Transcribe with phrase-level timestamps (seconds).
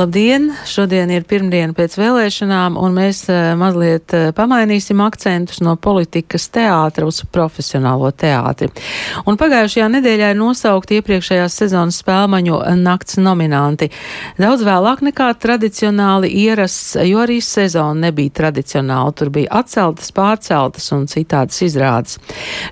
[0.00, 0.46] Labdien!
[0.64, 7.04] Šodien ir pirmdiena pēc vēlēšanām, un mēs uh, mazliet uh, pamainīsim akcentus no politikas teātra
[7.04, 8.70] uz profesionālo teātri.
[9.28, 13.90] Un pagājušajā nedēļā ir nosaukti iepriekšējās sezonas spēlmaņu nakts nominanti.
[14.40, 19.12] Daudz vēlāk nekā tradicionāli ierasts, jo arī sezona nebija tradicionāla.
[19.20, 22.16] Tur bija atceltas, pārceltas un citādas izrādes.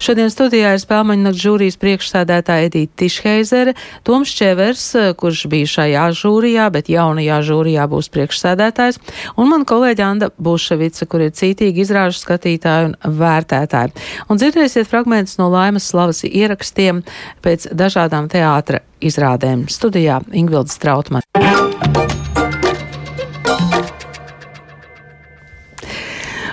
[0.00, 3.76] Šodien studijā ir spēlmaņu nakts žūrijas priekšsēdētāja Edita Tišheizere,
[4.08, 4.88] Toms Čevers,
[5.20, 8.98] kurš bija šajā žūrijā, bet jau jaunajā žūrijā būs priekšsēdētājs,
[9.36, 13.94] un man kolēģa Anda Buševica, kur ir cītīgi izrāžu skatītāji un vērtētāji.
[14.28, 17.02] Un dzirdēsiet fragmentus no Laimas slavas ierakstiem
[17.42, 19.66] pēc dažādām teātra izrādēm.
[19.68, 21.22] Studijā Ingvilds Trautman.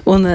[0.05, 0.27] Un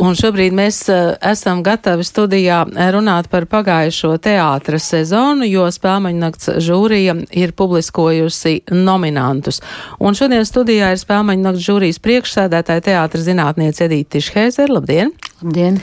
[0.00, 2.62] Un šobrīd mēs uh, esam gatavi studijā
[2.94, 9.62] runāt par pagājušo teātra sezonu, jo Spēlmaņu nakts žūrija ir publiskojusi nominantus.
[10.00, 14.72] Un šodien studijā ir Spēlmaņu nakts žūrijas priekšsēdētāja teātra zinātniece Edīte Tišhēzer.
[14.72, 15.14] Labdien!
[15.40, 15.80] Labdien!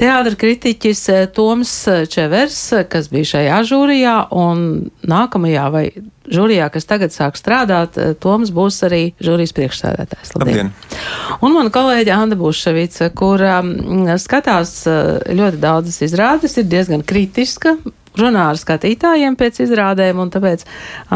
[0.00, 1.02] Teātra kritiķis
[1.36, 1.72] Toms
[2.12, 2.58] Čevers,
[2.90, 4.66] kas bija šajā žūrijā, un
[5.08, 5.84] nākamajā vai
[6.32, 10.34] žūrijā, kas tagad sāk strādāt, Toms būs arī žūrijas priekšsēdētājs.
[10.38, 10.72] Labdien!
[10.72, 11.02] Labdien.
[11.42, 13.72] Un mana kolēģa Anda Buševica, kur um,
[14.20, 17.76] skatās ļoti daudzas izrādes, ir diezgan kritiska.
[18.12, 20.66] Runā ar skatītājiem pēc izrādēm, un tāpēc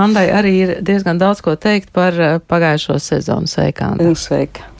[0.00, 2.16] Andai arī ir diezgan daudz ko teikt par
[2.48, 3.50] pagājušo sezonu.
[3.52, 4.14] Sveika, Anda!
[4.16, 4.75] Sveika!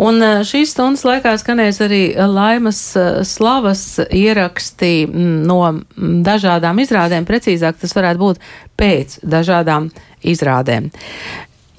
[0.00, 2.80] Un uh, šīs stundas laikā skanēs arī Laimas
[3.28, 8.44] slavas ieraksti mm, no mm, dažādām izrādēm, precīzāk tas varētu būt
[8.80, 9.90] pēc dažādām
[10.30, 10.90] izrādēm.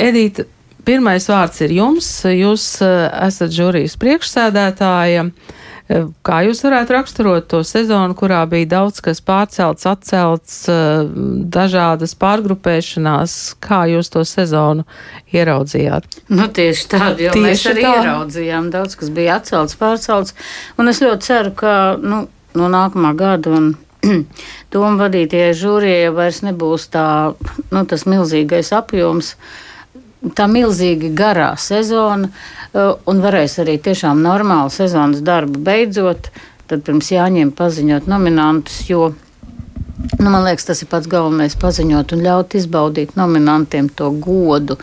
[0.01, 0.47] Edita,
[0.81, 2.07] Pirmais vārds ir jums.
[2.25, 5.27] Jūs eh, esat žūrijas priekšsēdētāja.
[5.27, 5.59] Eh,
[6.25, 11.07] kā jūs varētu raksturot to sezonu, kurā bija daudz kas pārcelts, atcelts, eh,
[11.55, 13.37] dažādas pārgrupēšanās?
[13.63, 14.85] Kā jūs to sezonu
[15.33, 16.05] ieraudzījāt?
[16.29, 17.95] Nu, tieši tādu jau tieši mēs arī tā.
[18.01, 18.69] ieraudzījām.
[18.71, 20.35] Daudz kas bija atcelts, pārcelts.
[20.77, 23.73] Un es ļoti ceru, ka nu, no nākamā gada un
[24.73, 27.33] domu vadītajai žūrijai vairs nebūs tā,
[27.71, 29.35] nu, tas milzīgais apjoms.
[29.35, 29.70] Uh,
[30.37, 36.29] tā milzīgi garā sezona, uh, un varēs arī tiešām normālu sezonas darbu beidzot,
[36.69, 39.11] tad pirms jāņem paziņot nominantus, jo,
[40.19, 44.77] nu, man liekas, tas ir pats galvenais paziņot un ļaut izbaudīt nominantiem to godu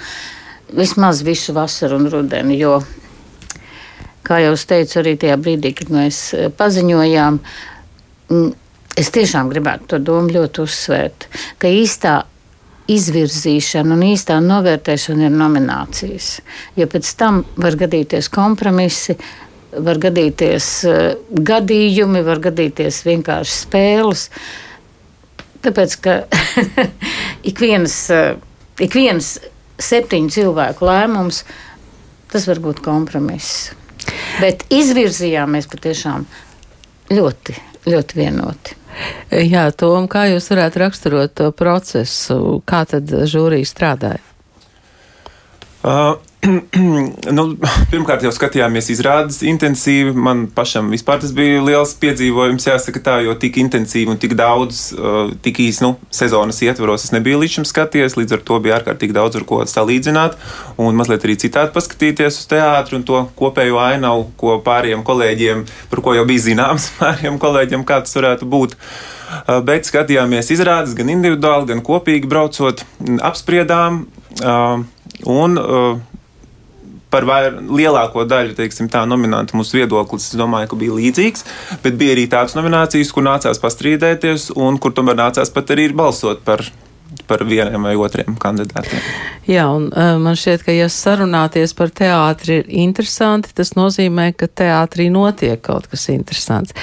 [0.75, 2.81] vismaz visu vasaru un rudeni, jo,
[4.27, 7.39] kā jau es teicu, arī tajā brīdī, kad mēs uh, paziņojām,
[8.99, 11.29] es tiešām gribētu to domu ļoti uzsvērt,
[11.63, 12.19] ka īstā
[12.89, 16.31] izvirzīšana un īstā novērtēšana ir nominācijas.
[16.79, 19.19] Jo pēc tam var gadīties kompromisi,
[19.73, 24.29] var gadīties uh, gadījumi, var gadīties vienkārši spēles.
[25.65, 26.19] Tāpēc, ka
[27.51, 28.39] ik viens, uh,
[28.81, 29.35] ik viens
[29.79, 31.45] septiņu cilvēku lēmums,
[32.33, 33.71] tas var būt kompromiss.
[34.41, 36.25] Bet izvirzījāmies patiešām
[37.13, 37.57] ļoti,
[37.89, 38.78] ļoti vienoti.
[39.31, 42.39] Jā, Tom, kā jūs varētu raksturot to procesu?
[42.69, 44.23] Kā tad žūrija strādāja?
[45.85, 46.17] Uh,
[47.39, 47.45] nu,
[47.91, 50.13] pirmkārt, jau skatījāmies izrādes intensīvi.
[50.15, 55.33] Man pašam tas bija liels piedzīvojums, jāsaka tā, jo tik intensīvi un tik daudz, uh,
[55.43, 58.15] tik īsi nu, sezonas ietvaros es nebiju līdz šim skatījies.
[58.21, 60.39] Līdz ar to bija ārkārtīgi daudz ar ko salīdzināt
[60.79, 66.05] un mazliet arī citādi paskatīties uz teātru un to kopējo ainavu, ko pārējiem kolēģiem, par
[66.07, 68.79] ko jau bija zināms pārējiem kolēģiem, kā tas varētu būt.
[68.79, 72.87] Uh, bet skatījāmies izrādes gan individuāli, gan kopīgi braucot,
[73.27, 74.07] apspriedām.
[74.39, 74.87] Uh,
[75.27, 75.99] Un uh,
[77.13, 81.47] par vair, lielāko daļu teiksim, tā nominantu mūsu viedoklis, es domāju, ka bija līdzīgs,
[81.85, 86.45] bet bija arī tādas nominācijas, kur nācās pastrīdēties un kur tomēr nācās pat arī balsot
[86.47, 86.65] par
[87.27, 89.01] par vieniem vai otriem kandidātiem.
[89.49, 94.49] Jā, un uh, man šķiet, ka, ja sarunāties par teātri ir interesanti, tas nozīmē, ka
[94.61, 96.77] teātrī notiek kaut kas interesants.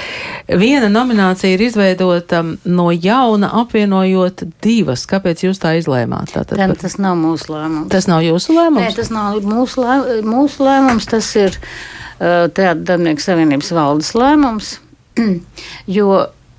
[0.46, 5.06] Viena nominācija ir izveidota no jauna, apvienojot divas.
[5.10, 6.34] Kāpēc jūs tā izlēmāt?
[6.34, 7.90] Tātad, Ten, tas nav mūsu lēmums.
[7.94, 8.82] Tas nav jūsu lēmums?
[8.82, 14.76] Nē, tas nav mūsu, lē, mūsu lēmums, tas ir uh, Teātris Darbinieku savienības valdes lēmums,
[15.98, 16.12] jo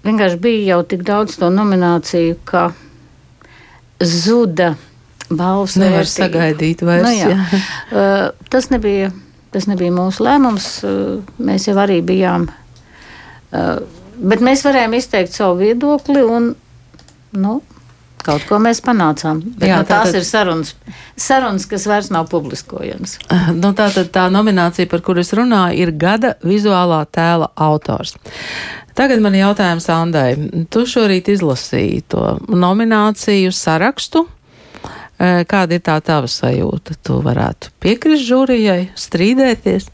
[0.08, 2.70] vienkārši bija jau tik daudz to nomināciju, ka
[4.04, 4.76] zuda
[5.30, 5.78] balvas.
[5.80, 7.08] Nevar sagaidīt vairs.
[7.08, 7.32] Nu, jā.
[7.34, 7.64] Jā.
[7.88, 9.14] Uh, tas, nebija,
[9.56, 10.68] tas nebija mūsu lēmums.
[10.84, 12.50] Uh, mēs jau arī bijām.
[13.48, 13.80] Uh,
[14.20, 16.52] bet mēs varējām izteikt savu viedokli un,
[17.40, 17.54] nu,
[18.26, 19.42] kaut ko mēs panācām.
[19.62, 20.18] Jā, nu, tās tātad...
[20.20, 20.74] ir sarunas,
[21.20, 23.18] sarunas, kas vairs nav publiskojamas.
[23.58, 28.18] Nu, tātad tā nominācija, par kuru es runāju, ir gada vizuālā tēla autors.
[28.98, 30.32] Tagad man jautājums Andai.
[30.74, 34.26] Tu šorīt izlasīji to nomināciju sarakstu.
[35.18, 36.98] Kāda ir tā tava sajūta?
[37.06, 39.90] Tu varētu piekrist žūrijai, strīdēties?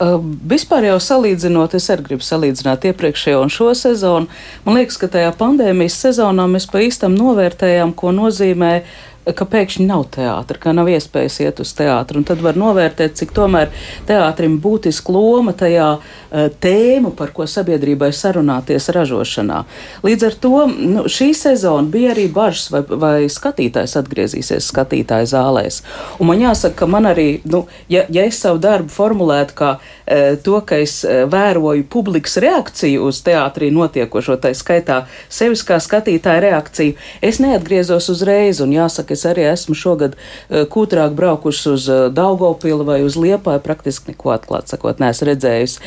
[0.00, 0.16] Uh,
[0.48, 4.30] vispār jau salīdzinot, es arī gribu salīdzināt iepriekšējo un šo sezonu.
[4.64, 9.86] Man liekas, ka tajā pandēmijas sezonā mēs pa īstam novērtējām, ko nozīmē uh, ka pēkšņi
[9.88, 12.22] nav teātra, ka nav iespējas iet uz teātru.
[12.26, 13.70] Tad var novērtēt, cik tomēr
[14.08, 19.62] teātrim būtiska loma tajā uh, tēmu, par ko sabiedrībai sarunāties ražošanā.
[20.06, 25.80] Līdz ar to nu, šī sezona bija arī bažas, vai, vai skatītājs atgriezīsies skatītāju zālēs.
[26.18, 30.36] Un man jāsaka, ka man arī, nu, ja, ja es savu darbu formulētu kā uh,
[30.44, 36.44] to, ka es uh, vēroju publikas reakciju uz teātrī notiekošo, tā skaitā sevis kā skatītāja
[36.46, 42.08] reakciju, es neatgriezos uzreiz un jāsaka, es arī esmu šogad eh, kūtrāk braukuši uz eh,
[42.14, 45.80] Daugopilu vai uz Liepāju, praktiski neko atklāt sakot, neesmu redzējusi.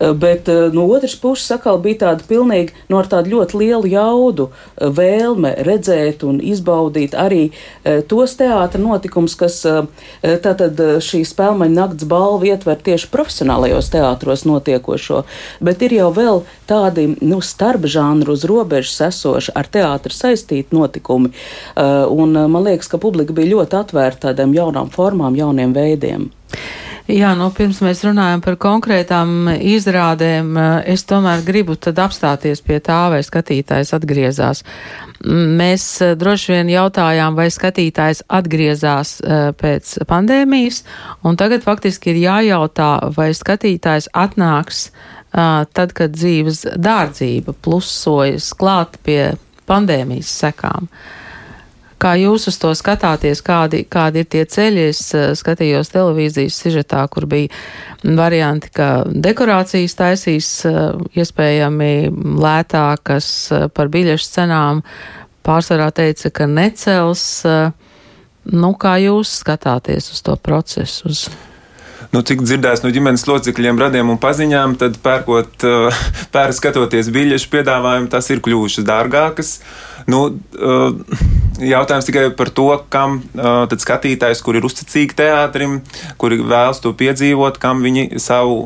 [0.00, 4.48] Eh, bet no otras puses atkal bija tāda pilnīgi, no ar tādu ļoti lielu jaudu
[4.78, 7.50] vēlme redzēt un izbaudīt arī
[8.08, 9.60] tos teātra notikumus, kas
[10.44, 15.24] tātad šī spēlmaņa nakts balva ietver tieši profesionālajos teātros notiekošo,
[15.64, 21.32] bet ir jau vēl tādi, nu, starp žānru uz robežas esoši ar teātru saistīti notikumi.
[21.76, 26.30] Un man liekas, liekas, ka publika bija ļoti atvērta tādām jaunām formām, jauniem veidiem.
[27.08, 30.58] Jā, nu, pirms mēs runājam par konkrētām izrādēm,
[30.92, 34.60] es tomēr gribu tad apstāties pie tā, vai skatītājs atgriezās.
[35.24, 40.82] Mēs eh, droši vien jautājām, vai skatītājs atgriezās eh, pēc pandēmijas,
[41.24, 49.00] un tagad faktiski ir jājautā, vai skatītājs atnāks eh, tad, kad dzīves dārdzība plusojas klāt
[49.02, 49.32] pie
[49.66, 50.92] pandēmijas sekām.
[50.92, 51.17] Uh,
[51.98, 54.84] Kā jūs uz to skatāties, kādi, kādi ir tie ceļi?
[54.92, 57.50] Es uh, skatījos televīzijas sižetā, kur bija
[58.04, 61.90] varianti, ka dekorācijas taisīs uh, iespējami
[62.38, 64.84] lētākas uh, par biļešu cenām.
[65.48, 67.24] Pārsvarā teica, ka necels.
[68.48, 71.08] Nu, kā jūs skatāties uz to procesu?
[71.08, 71.22] Uz
[72.12, 75.64] nu, cik dzirdēs no ģimenes locekļiem, radiem un paziņām, tad pērkot,
[76.34, 79.56] pēr skatoties biļešu piedāvājumu, tas ir kļuvušas dārgākas.
[80.08, 80.22] Nu,
[81.60, 85.82] jautājums tikai par to, kam tad skatītājs, kur ir uzticīgi teātrim,
[86.20, 88.62] kuri vēlas to piedzīvot, kam viņi savu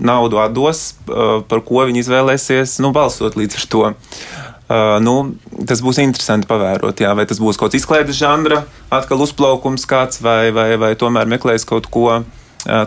[0.00, 3.90] naudu atdos, par ko viņi izvēlēsies, nu, balsot līdz ar to.
[4.70, 5.14] Uh, nu,
[5.66, 8.60] tas būs interesanti pavērot, jā, vai tas būs kaut kāds izklaides žanra,
[8.94, 12.22] atkal uzplaukums kāds, vai, vai, vai tomēr meklēs kaut ko uh,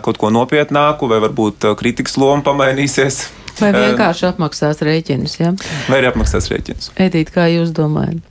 [0.00, 3.26] kaut ko nopietnāku, vai varbūt kritikas loma pamainīsies.
[3.60, 5.38] Vai vienkārši apmaksās rēķinus?
[5.38, 5.52] Ja?
[5.88, 6.92] Vai arī apmaksās rēķinus?
[7.00, 8.22] Edīt, kā jūs domājat?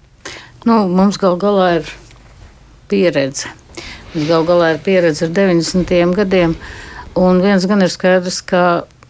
[0.68, 1.92] Nu, mums gal galā ir
[2.92, 3.52] pieredze.
[4.14, 6.16] Gal galā ir pieredze ar 90.
[6.20, 6.56] gadiem.
[7.20, 8.64] Un viens gan ir skaidrs, ka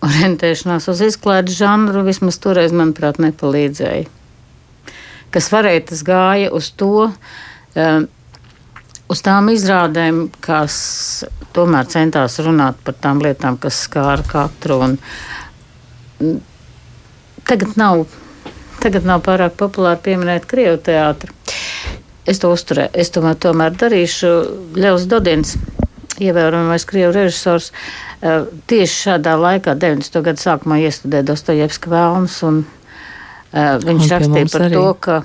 [0.03, 4.09] orientēšanās uz izklaides žanru vismaz toreiz, manuprāt, nepalīdzēja.
[5.33, 8.07] Kas varēja, tas gāja uz to, um,
[9.09, 10.75] uz tām izrādēm, kas
[11.55, 14.79] tomēr centās runāt par tām lietām, kas skāra katru.
[14.87, 15.42] Un, mm,
[17.49, 18.05] tagad, nav,
[18.83, 21.33] tagad nav pārāk populāri pieminēt Krievu teātru.
[22.29, 24.29] Es to uzturēju, es tomēr, tomēr darīšu.
[24.79, 25.57] Ļaus Dodins,
[26.23, 27.71] ievērojamais Krievu režisors,
[28.21, 30.23] eh, tieši šādā laikā, 90.
[30.23, 34.77] gadu sākumā, iestudēja Dostojevska vēlmes, un uh, viņš un rakstīja par arī.
[34.79, 35.17] to, ka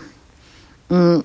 [0.90, 1.22] mm,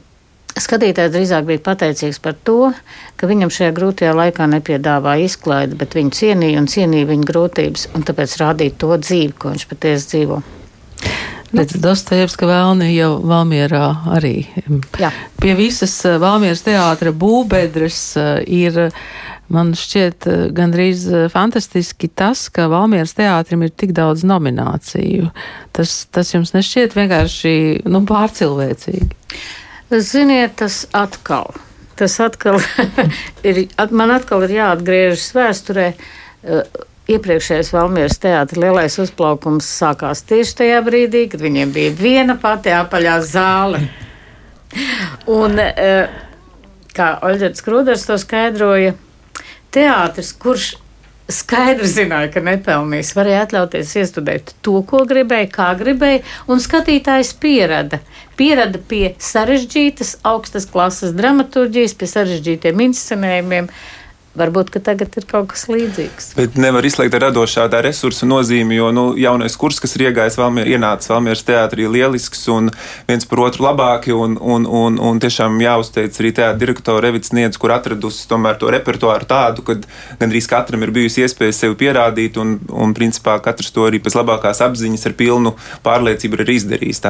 [0.53, 2.71] Skatītājs drīzāk bija pateicīgs par to,
[3.17, 8.05] ka viņam šajā grūtajā laikā nepiedāvāja izklaidi, bet viņu cienīja un cienīja viņa grūtības, un
[8.05, 10.43] tāpēc rādīja to dzīvi, ko viņš patiesi dzīvo.
[11.53, 14.39] Redz, Dostojevska vēlni jau Valmierā arī.
[14.97, 15.11] Jā.
[15.41, 18.79] Pie visas eh, Valmieras teātra būbedres eh, ir,
[19.53, 25.29] man šķiet, eh, gandrīz fantastiski tas, ka Valmieras teātrim ir tik daudz nomināciju.
[25.77, 27.53] Tas, tas jums nešķiet vienkārši,
[27.85, 29.11] nu, pārcilvēcīgi.
[30.01, 31.53] Ziniet, tas atkal.
[31.99, 32.57] Tas atkal
[33.49, 35.91] ir, man atkal ir jāatgriežas vēsturē.
[36.43, 36.65] Uh,
[37.13, 43.17] iepriekšējais Valmieras teātris lielais uzplaukums sākās tieši tajā brīdī, kad viņiem bija viena pati apaļā
[43.27, 43.83] zāle.
[45.29, 46.21] Un, uh,
[46.95, 48.95] kā Oļģerts Krūders to skaidroja,
[49.73, 50.73] teātris, kurš
[51.31, 53.13] skaidri zināja, ka nepelnīs.
[53.15, 58.01] Varēja atļauties iestudēt to, ko gribēja, kā gribēja, un skatītājs pierada.
[58.39, 63.69] Pierada pie sarežģītas, augstas klases dramaturģijas, pie sarežģītiem inscenējumiem.
[64.33, 66.31] Varbūt tagad ir kaut kas līdzīgs.
[66.39, 70.71] Bet nevar izslēgt radošā tā resursa nozīmi, jo nu, jaunais kurs, kas ir iegājis Valmier,
[70.73, 72.71] ienācis Valmieras teātrī, lielisks un
[73.05, 74.15] viens par otru labāki.
[74.17, 78.71] Un, un, un, un tiešām jāuzteic arī teātra direktora Revits Niedz, kur atradusi tomēr to
[78.73, 79.77] repertuāru tādu, ka
[80.17, 84.63] gandrīz katram ir bijusi iespēja sevi pierādīt, un, un principā katrs to arī pēc labākās
[84.65, 85.53] apziņas ar pilnu
[85.85, 87.03] pārliecību ir izdarījis.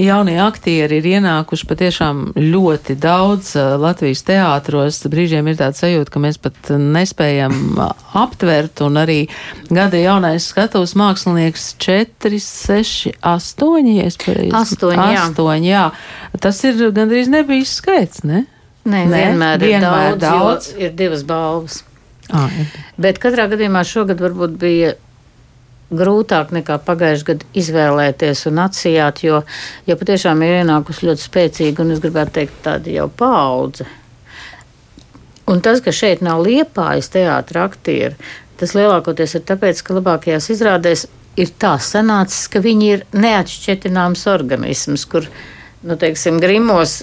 [0.00, 5.02] Jaunie aktieri ir ienākuši patiešām ļoti daudz Latvijas teātros.
[5.10, 7.78] Brīžiem ir tāds sajūta, ka mēs pat nespējam
[8.18, 9.18] aptvert, un arī
[9.68, 14.54] gada jaunais skatuves mākslinieks 4, 6, 8, ja es pareizi.
[14.56, 15.26] 8, jā.
[15.34, 15.84] 8, jā.
[16.40, 18.46] Tas ir gandrīz nebijis skaits, ne?
[18.88, 19.12] Nē, ne?
[19.12, 20.72] vienmēr, vienmēr ir daudz, daudz.
[20.80, 21.82] ir divas balvas.
[22.32, 22.48] Ah.
[23.00, 24.94] Bet katrā gadījumā šogad varbūt bija
[25.90, 29.42] grūtāk nekā pagājušajā gadā izvēlēties un atsijāt, jo,
[29.88, 33.88] jo patiešām ir ienākusi ļoti spēcīga un es gribētu teikt tāda jau paudze
[35.50, 38.14] Un tas, ka šeit nav liepājas teātra aktieri,
[38.60, 41.06] tas lielākoties ir tāpēc, ka labākajās izrādēs
[41.40, 45.26] ir tā sanācis, ka viņi ir neatšķetināms organisms, kur,
[45.82, 47.00] nu, teiksim, grimos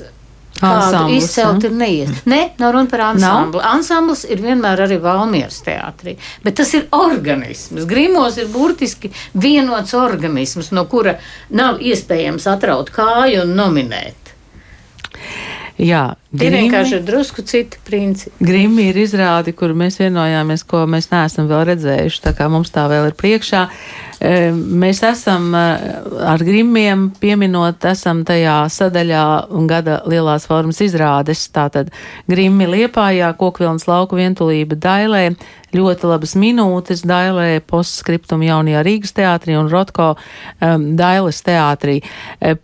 [0.62, 1.70] Ansamblis, izcelt ja?
[1.70, 2.14] ir neies.
[2.26, 3.60] Nē, nav runa par ansambli.
[3.60, 3.76] Nav?
[3.76, 7.86] Ansamblis ir vienmēr arī Valmieras teātrī, bet tas ir organisms.
[7.90, 11.18] Grimos ir burtiski vienots organisms, no kura
[11.54, 14.34] nav iespējams atraut kāju un nominēt.
[15.78, 18.34] Jā, Vienkārši ir drusku citi principi.
[18.44, 22.84] Grimmi ir izrādi, kur mēs vienojāmies, ko mēs neesam vēl redzējuši, tā kā mums tā
[22.92, 23.62] vēl ir priekšā.
[24.18, 25.62] E, mēs esam e,
[26.26, 29.24] ar Grimmiem pieminot, esam tajā sadaļā
[29.70, 31.94] gada lielās formas izrādes, tātad
[32.28, 35.30] Grimmi Liepājā, Kokvilnas lauku vientulība Dailē,
[35.78, 42.00] ļoti labas minūtes Dailē, postskriptum jaunajā Rīgas teātrī un Rotko um, Dailes teātrī.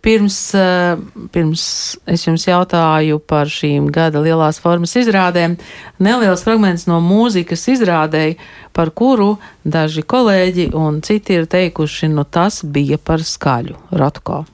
[0.02, 0.98] Pirms, uh,
[1.32, 1.66] pirms
[2.10, 5.56] es jums jautāju par šīm gada lielās formas izrādēm,
[6.02, 8.38] neliels fragments no mūzikas izrādēji,
[8.76, 14.44] par kuru daži kolēģi un citi ir teikuši, nu tas bija par skaļu Rotko.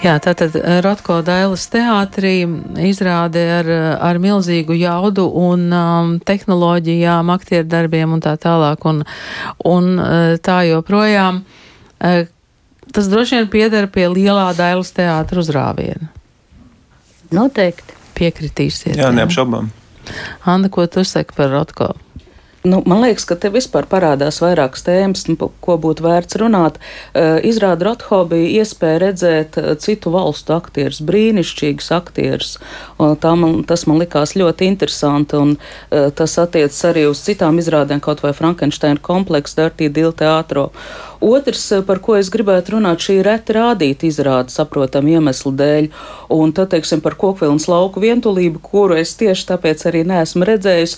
[0.00, 2.40] Jā, tātad eh, Rotko Dailas teātrī
[2.88, 3.68] izrāde ar,
[4.00, 9.02] ar milzīgu jaudu un um, tehnoloģijām, aktieru darbiem un tā tālāk un,
[9.68, 11.42] un eh, tā joprojām.
[12.00, 12.22] Eh,
[12.96, 16.08] tas droši vien piedara pie lielā Dailas teātra uzrāviena.
[17.36, 17.98] Noteikti.
[18.20, 18.96] Piekritīsiet.
[19.00, 19.68] Jā, neapšaubām.
[20.48, 21.92] Anna, ko tu saki par Rotko?
[22.62, 26.76] Nu, man liekas, ka te vispār parādās vairākas tēmas, nu, ko būtu vērts runāt.
[27.14, 32.58] Uh, Izrāda Rotho bija iespēja redzēt uh, citu valstu aktierus, brīnišķīgus aktierus.
[33.00, 38.20] Man, tas man likās ļoti interesanti, un uh, tas attiecas arī uz citām izrādēm, kaut
[38.20, 40.68] vai Frankensteina kompleksu, Dirty Deal teātro.
[41.20, 45.88] Otrs, par ko es gribētu runāt, šī reti rādīta izrāde, saprotam, iemeslu dēļ.
[46.32, 50.96] Un tad, teiksim, par kokvilnas lauku vientulību, kuru es tieši tāpēc arī neesmu redzējusi,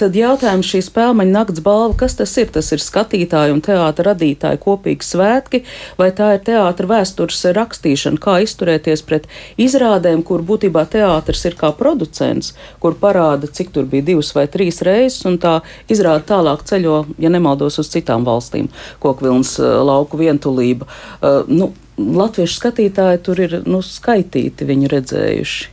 [0.00, 2.48] tad jautājums šī spēlmaņa nakts balva, kas tas ir?
[2.54, 5.60] Tas ir skatītāju un teātra radītāju kopīgi svētki,
[6.00, 9.28] vai tā ir teātra vēstures rakstīšana, kā izturēties pret
[9.60, 14.80] izrādēm, kur būtībā teātris ir kā producents, kur parāda, cik tur bija divas vai trīs
[14.86, 15.58] reizes, un tā
[15.90, 18.70] izrāda tālāk ceļo, ja nemaldos, uz citām valstīm,
[19.02, 20.86] kokvilns eh, lauku vientulība.
[21.20, 25.68] Uh, nu, Latviešu skatītāji tur ir nu, skaitīti, viņu redzējuši.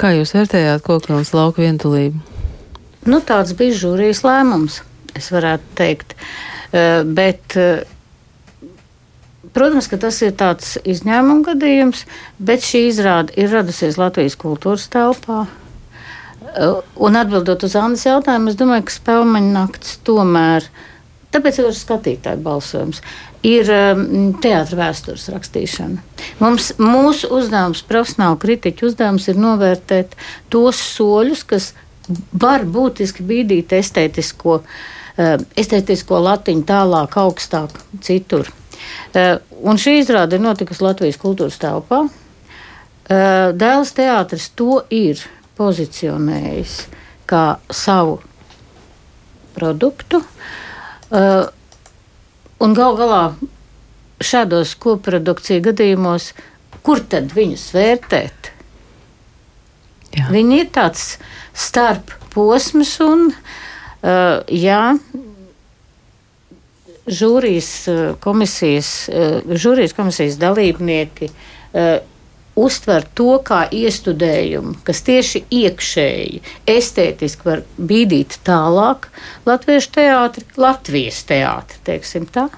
[0.00, 2.18] Kā jūs vērtējāt kokvilnas lauku vientulību?
[3.06, 4.80] Nu, tāds bija žūrijas lēmums,
[5.14, 6.16] es varētu teikt.
[6.72, 7.84] Eh, bet, eh,
[9.54, 12.02] protams, ka tas ir tāds izņēmuma gadījums,
[12.42, 15.46] bet šī izrāde ir radusies Latvijas kultūras telpā.
[15.46, 20.66] Eh, un atbildot uz Annas jautājumu, es domāju, ka spēļmaņa naktis tomēr,
[21.36, 23.02] tāpēc ir skatītāju balsojums,
[23.46, 23.70] ir
[24.42, 26.02] teātris vēstures rakstīšana.
[26.42, 30.18] Mums, mūsu uzdevums, profesionāla kritiķa uzdevums, ir novērtēt
[30.52, 31.72] tos soļus, kas
[32.32, 34.60] var būtiski bīdīt estētisko
[35.56, 38.50] estētisko latiņu tālāk, augstāk, citur.
[39.16, 42.02] Un šī izrāde ir notikusi Latvijas kultūras telpā.
[43.08, 45.22] Dēls teātris to ir
[45.56, 46.76] pozicionējis
[47.26, 48.18] kā savu
[49.56, 50.20] produktu.
[51.10, 53.22] Un gal galā
[54.24, 56.30] šādos koprodukciju gadījumos,
[56.86, 58.50] kur tad viņus vērtēt?
[60.16, 60.30] Jā.
[60.32, 61.18] Viņi ir tāds
[61.56, 64.96] starp posms, un uh, jā,
[67.06, 67.70] žūrijas
[68.24, 71.98] komisijas, uh, žūrijas komisijas dalībnieki uh,
[72.56, 79.10] uztver to kā iestudējumu, kas tieši iekšēji, estētiski var bīdīt tālāk
[79.48, 82.48] latviešu teātri, Latvijas teātri, teiksim tā,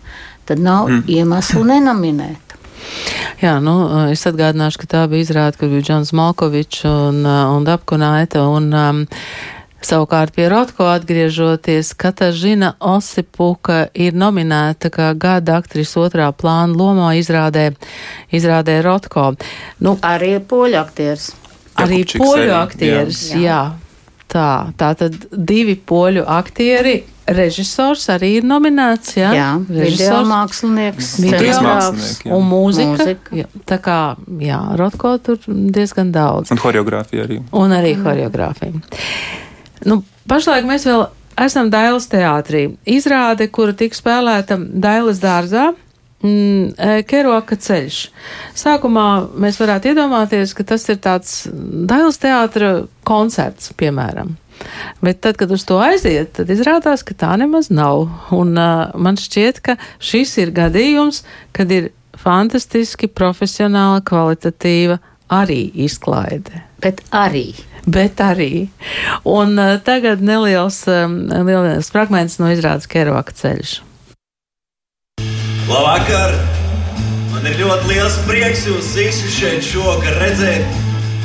[0.48, 1.04] tad nav mm.
[1.18, 2.48] iemeslu nenominēt.
[3.42, 3.74] Jā, nu,
[4.10, 8.42] es atgādināšu, ka tā bija izrāde, kad bija Džons Malkovičs un, un Dapkunaita.
[8.48, 9.04] Un, um,
[9.78, 17.70] Savukārt pie Rotko atgriežoties, Katažina Osipuka ir nominēta kā gada aktrisa otrā plāna lomā izrādē,
[18.34, 19.32] izrādē Rotko.
[19.78, 21.30] Nu, arī poļu aktieris.
[21.78, 23.44] Arī poļu aktieris, jā.
[23.44, 23.60] jā.
[24.28, 26.98] Tā, tā tad divi poļu aktieri
[27.32, 29.14] režisors arī ir nominēts.
[29.16, 32.94] Jā, jā video mākslinieks, video mākslinieks un mūzika.
[32.98, 33.38] mūzika.
[33.40, 33.98] Jā, tā kā,
[34.42, 36.52] jā, Rotko tur diezgan daudz.
[36.52, 37.40] Un horeogrāfija arī.
[37.56, 38.08] Un arī mm.
[38.08, 39.46] horeogrāfija.
[39.86, 41.04] Nu, pašlaik mēs vēl
[41.38, 42.64] esam Dailas teātrī.
[42.88, 45.70] Izrāde, kura tika spēlēta Dailas dārzā.
[46.18, 47.98] Mm, e, Keroka ceļš.
[48.58, 49.06] Sākumā
[49.38, 52.72] mēs varētu iedomāties, ka tas ir tāds Dailas teātra
[53.06, 54.34] koncerts, piemēram.
[54.98, 58.08] Bet tad, kad uz to aiziet, tad izrādās, ka tā nemaz nav.
[58.34, 61.22] Un uh, man šķiet, ka šis ir gadījums,
[61.54, 64.98] kad ir fantastiski profesionāla, kvalitatīva
[65.30, 66.67] arī izklaide.
[66.82, 67.50] Bet arī
[67.88, 68.68] bet arī.
[69.24, 73.78] Un uh, tagad neliels, neliels fragments no izrādes Keroka ceļš.
[75.68, 76.36] Labvakar!
[77.32, 80.78] Man ir ļoti liels prieks jūs visus šeit šovakar redzēt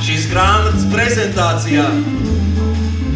[0.03, 1.87] šīs grāmatas prezentācijā.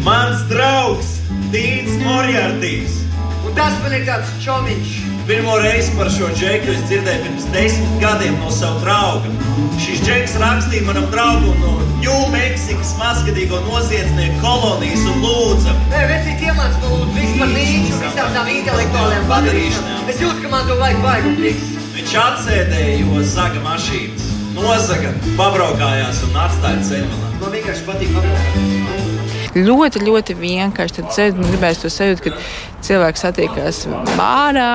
[0.06, 1.18] Mans draugs
[1.52, 3.04] Tīns Morjārtīs.
[3.44, 5.07] Un tas man ir tāds čomiņš.
[5.28, 9.28] Pirmo reizi par šo džeku es dzirdēju pirms desmit gadiem no sava drauga.
[9.76, 15.74] Šis džeks rakstīja manam draugam no Ņūmeksikas mazgadīgo noziedznieku kolonijas un lūdza.
[15.90, 20.08] Nē, vecīt iemāc man lūdzu visu par līču, visām tām intelektuālajām padarīšanām.
[20.14, 21.68] Es jūtu, ka man to vajag vajag un fiks.
[21.98, 24.32] Viņš atsēdēja, jo zaga mašīnas.
[24.56, 27.30] Nozaga, pabraukājās un atstāja ceļmalā.
[27.44, 29.07] Man vienkārši patīk pabraukāt
[29.56, 30.96] ļoti, ļoti vienkārši.
[31.00, 33.82] Tad sēž, man gribēs to sajūtu, ka cilvēks satiekās
[34.18, 34.72] bārā,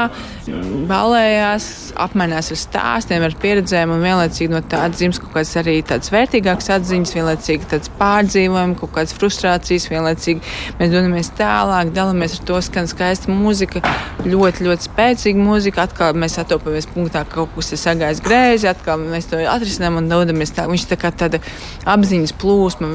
[0.90, 6.12] balējās, apmainās ar stāstiem, ar pieredzēm, un vienlaicīgi no tā atzīmes kaut kādas arī tādas
[6.14, 12.60] vērtīgākas atziņas, vienlaicīgi tāds pārdzīvojumi, kaut kādas frustrācijas, vienlaicīgi mēs dodamies tālāk, dalāmies ar to,
[12.66, 13.84] skan skaista mūzika,
[14.28, 19.02] ļoti, ļoti spēcīga mūzika, atkal mēs atopamies punktā, ka kaut kas ir sagājis greizi, atkal
[19.02, 20.68] mēs to atrisinām un dodamies tā.
[20.70, 21.42] Viņš tā kā tāda
[21.90, 22.90] apziņas plūsma,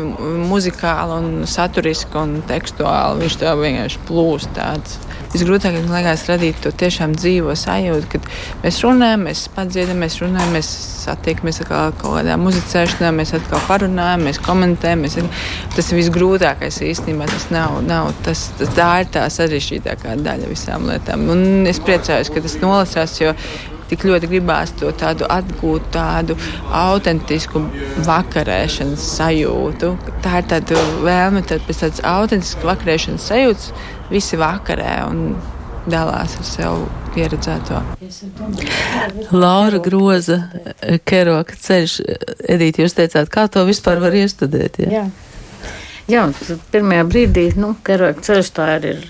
[0.48, 4.98] muzikāla un saturiska un tekstuāla, viņš tā vienkārši plūst tāds.
[5.32, 8.28] Visgrūtākais man liekas radīt to tiešām dzīvo sajūtu, kad
[8.62, 10.70] mēs runājam, mēs padziedam, mēs runājam, mēs
[11.04, 15.04] satiekamies atkal kaut kādā muzicēšanā, mēs atkal parunājam, mēs komentējam.
[15.04, 15.18] Mēs,
[15.76, 17.28] tas ir visgrūtākais īstenībā.
[17.28, 21.28] Tas nav, nav tas, tas, tā ir tā sarežģītākā daļa visām lietām.
[21.34, 23.34] Un es priecājos, ka tas nolasās, jo
[23.88, 26.36] tik ļoti gribās to tādu atgūt, tādu
[26.76, 27.62] autentisku
[28.06, 29.94] vakarēšanas sajūtu.
[30.24, 33.72] Tā ir tāda vēlme pēc tādas autentiskas vakarēšanas sajūtas
[34.10, 35.22] visi vakarē un
[35.88, 36.82] dalās ar sev
[37.14, 37.80] pieredzēto.
[39.32, 40.42] Laura Groza,
[41.08, 42.00] Keroka ceļš.
[42.56, 44.82] Edīt, jūs teicāt, kā to vispār var iestudēt?
[44.84, 44.90] Ja?
[45.00, 45.06] Jā.
[46.08, 46.28] Jā,
[46.72, 48.92] pirmajā brīdī, nu, Keroka ceļš tā ir.
[48.94, 49.08] ir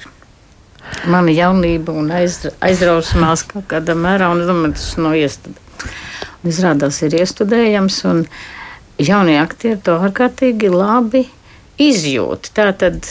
[1.08, 5.64] mana jaunība un aiz, aizrausmās kaut kādā mērā, un es domāju, tas nav iestudējams.
[6.48, 8.22] Izrādās, ir iestudējams, un
[9.02, 11.24] jaunie aktieri to ārkārtīgi labi
[11.82, 12.52] izjūt.
[12.54, 13.08] Tā tad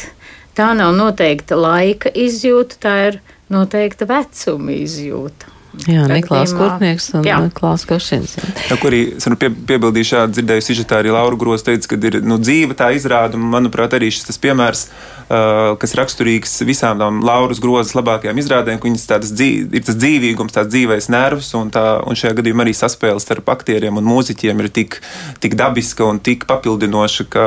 [0.58, 3.22] tā nav noteikta laika izjūta, tā ir
[3.54, 5.54] noteikta vecuma izjūta.
[5.86, 8.34] Jā, Niklaus Kurtnieks un Klaus Košins.
[8.66, 12.18] Jā, kur arī es pie, piebildīju šādu dzirdēju sižetā arī Laura Gros teica, ka ir
[12.26, 17.20] nu, dzīve tā izrāda, un manuprāt arī šis tas piemērs, uh, kas raksturīgs visām tām
[17.28, 21.70] Lauras Grozas labākajām izrādēm, ka viņas tādas dzīv, ir tas dzīvīgums, tāds dzīvais nervs, un,
[21.74, 24.98] tā, un šajā gadījumā arī saspēles starp aktieriem un mūziķiem ir tik,
[25.44, 27.46] tik dabiska un tik papildinoša, ka.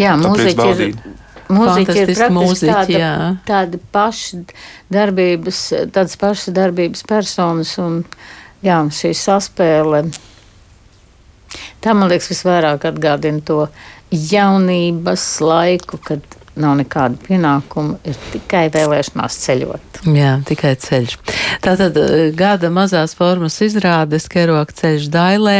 [0.00, 1.00] Jā, mūziķi ir
[1.50, 3.12] Mūziķi ir praktiski mūziķi, tāda,
[3.48, 4.42] tāda paša
[4.92, 5.62] darbības,
[5.94, 8.02] tādas pašas darbības personas un
[8.64, 10.04] jā, šī saspēle.
[11.80, 13.64] Tā man liekas visvairāk atgādina to
[14.10, 19.90] jaunības laiku, kad nav nekāda pienākuma, ir tikai vēlēšanās ceļot.
[20.16, 21.16] Jā, tikai ceļš.
[21.64, 25.56] Tātad eh, gada mazās formas izrādes Keroka ceļš Dailē,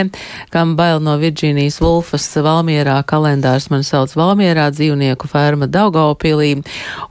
[0.54, 6.54] kam bail no Virģīnijas Vulfas Valmierā, kalendārs man sauc Valmierā, dzīvnieku ferma Daugaupilī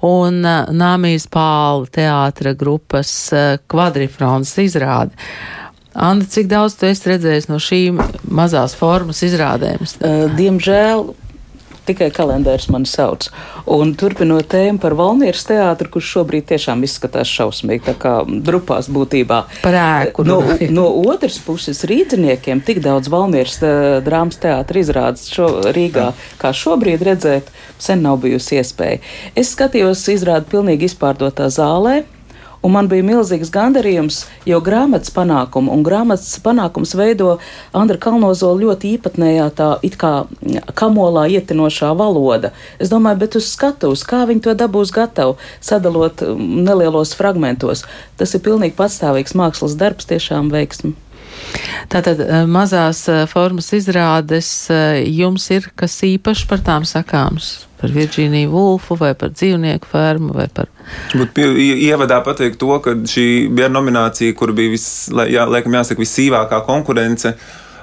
[0.05, 5.13] un eh, Nāmijas Pāla teātra grupas eh, kvadrifrons izrāde.
[5.99, 7.97] Anda, cik daudz tu esi redzējis no šīm
[8.29, 9.81] mazās formas izrādēm?
[10.37, 11.09] Diemžēl
[11.89, 13.27] tikai kalendārs man sauc.
[13.69, 19.41] Un turpinot tēmu par Valmieras teātru, kurš šobrīd tiešām izskatās šausmīgi, tā kā drupās būtībā.
[19.63, 20.25] Prēku.
[20.27, 20.39] No,
[20.73, 23.59] no otras puses, rīdziniekiem tik daudz Valmieras
[24.05, 29.03] drāmas teātra izrādes šo Rīgā, kā šobrīd redzēt, sen nav bijusi iespēja.
[29.39, 32.01] Es skatījos izrādi pilnīgi izpārdotā zālē
[32.61, 37.37] un man bija milzīgs gandarījums, jo grāmatas panākumu un grāmatas panākums veido
[37.75, 40.13] Andra Kalnozola ļoti īpatnējā tā it kā
[40.79, 42.53] kamolā ietinošā valoda.
[42.79, 47.85] Es domāju, bet uz skatuves, kā viņi to dabūs gatavu, sadalot um, nelielos fragmentos.
[48.19, 50.95] Tas ir pilnīgi patstāvīgs mākslas darbs, tiešām veiksmi.
[51.89, 57.65] Tātad eh, mazās eh, formas izrādes eh, jums ir kas īpašs par tām sakāms?
[57.79, 60.67] Par Virģīniju Vulfu vai par dzīvnieku fermu vai par.
[61.15, 64.85] Būtu ievadā pateikt to, ka šī bija nominācija, kur bija vis,
[65.31, 67.33] jā, laikam jāsaka visīvākā konkurence.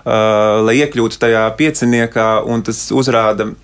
[0.07, 3.57] Uh, lai iekļūtu tajā pieciniekā, un tas uzrāda uh,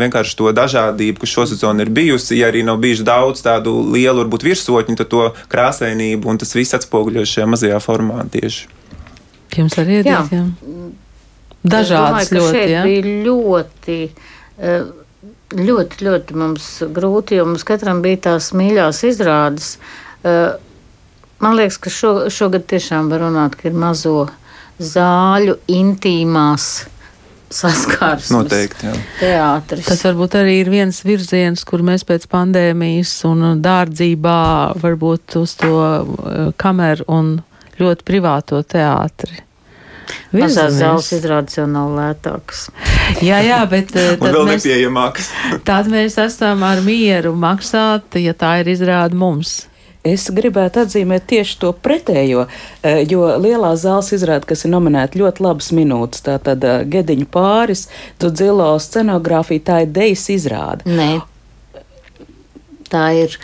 [0.00, 2.38] vienkārši to dažādību, kas šo sezonu ir bijusi.
[2.38, 6.78] Ja arī nav bijuši daudz tādu lielu, varbūt virsotņu, tad to krāsainību, un tas viss
[6.80, 8.79] atspoguļojas šajā mazajā formā tieši.
[9.58, 10.10] Jums arī ir.
[11.60, 12.70] Dažādas domāju, ļoti.
[12.70, 12.82] Jā.
[12.86, 13.98] bija ļoti,
[14.58, 14.84] eh,
[15.60, 19.74] ļoti, ļoti mums grūti, jo mums katram bija tās mīļās izrādes.
[20.24, 20.56] Eh,
[21.40, 24.30] man liekas, ka šo, šogad tiešām var runāt, ka ir mazo
[24.80, 26.86] zāļu intīmās
[27.50, 28.30] saskarsmes.
[28.30, 28.96] Noteikti, jā.
[29.20, 29.84] Teātris.
[29.90, 34.40] Tas varbūt arī ir viens virziens, kur mēs pēc pandēmijas un dārdzībā
[34.80, 37.32] varbūt uz to eh, kameru un
[37.80, 39.44] ļoti privāto teātri.
[40.34, 42.68] Mazās zāles izrādes jau nav lētākas.
[43.22, 44.66] Jā, jā, bet eh, tad mēs,
[45.68, 49.64] tad mēs esam ar mieru maksāt, ja tā ir izrāda mums.
[50.06, 52.46] Es gribētu atzīmēt tieši to pretējo,
[52.82, 57.28] eh, jo lielā zāles izrāda, kas ir nominēta ļoti labas minūtes, tā tad eh, Gediņu
[57.32, 57.88] pāris,
[58.18, 60.86] tu dzilo scenogrāfija, tā ir dejas izrāda.
[60.88, 61.10] Nē,
[62.90, 63.36] tā ir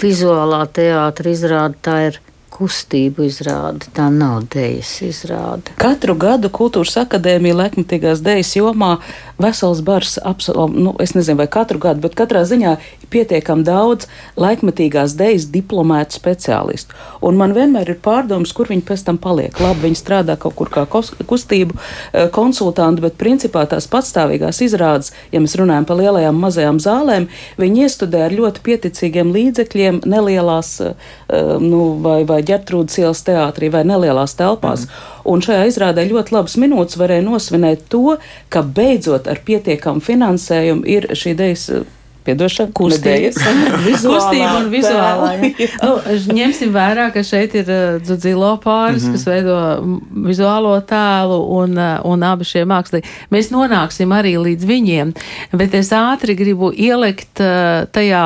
[0.00, 5.74] vizuālā teātra izrāda, tā ir kustību izrāde, tā nav dēļas izrāde.
[5.80, 8.92] Katru gadu Kultūras akadēmija laikmatīgās dēļas jomā
[9.40, 10.18] vesels bars,
[10.74, 12.76] nu, es nezinu, vai katru gadu, bet katrā ziņā
[13.10, 14.08] pietiekam daudz
[14.40, 16.96] laikmatīgās dēļas diplomētu speciālistu.
[17.26, 19.56] Un man vienmēr ir pārdoms, kur viņi pēc tam paliek.
[19.60, 25.42] Labi, viņi strādā kaut kur kā kustību eh, konsultanti, bet principā tās patstāvīgās izrādes, ja
[25.42, 27.28] mēs runājam par lielajām, mazajām zālēm,
[27.60, 30.94] viņi iestudē ar ļoti pieticīgiem līdzekļiem nelielās eh,
[31.60, 34.86] nu, vai, vai ģertrūdas ielas teātrī vai nelielās telpās.
[34.86, 35.10] Mm.
[35.28, 38.16] Un šajā izrādē ļoti labas minūtes varēja nosvinēt to,
[38.48, 41.70] ka beidzot ar pietiekamu finansējumu ir šī idejas
[42.20, 43.30] Piedošana, kustība,
[44.12, 45.30] kustība un vizuālā.
[45.40, 45.94] nu,
[46.36, 49.16] ņemsim vērā, ka šeit ir uh, dzilo pāris, mm -hmm.
[49.16, 49.56] kas veido
[50.28, 53.00] vizuālo tēlu un, uh, un abi šie mākslī.
[53.32, 55.14] Mēs nonāksim arī līdz viņiem,
[55.52, 57.40] bet es ātri gribu ielikt
[57.92, 58.24] tajā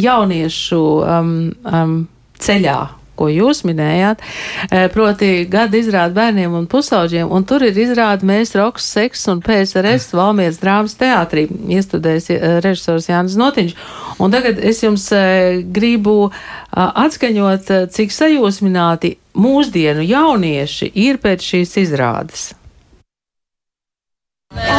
[0.00, 1.98] jauniešu um, um,
[2.40, 2.80] ceļā
[3.16, 4.22] ko jūs minējāt,
[4.70, 9.42] eh, proti gada izrāda bērniem un pusauģiem, un tur ir izrāda mēs roks, seks un
[9.44, 13.76] PSRS Valmieras drāmas teātrī, iestudējis eh, režisors Jānis Notiņš.
[14.18, 16.30] Un tagad es jums eh, gribu
[16.76, 22.50] atskaņot, cik sajūsmināti mūsdienu jaunieši ir pēc šīs izrādes.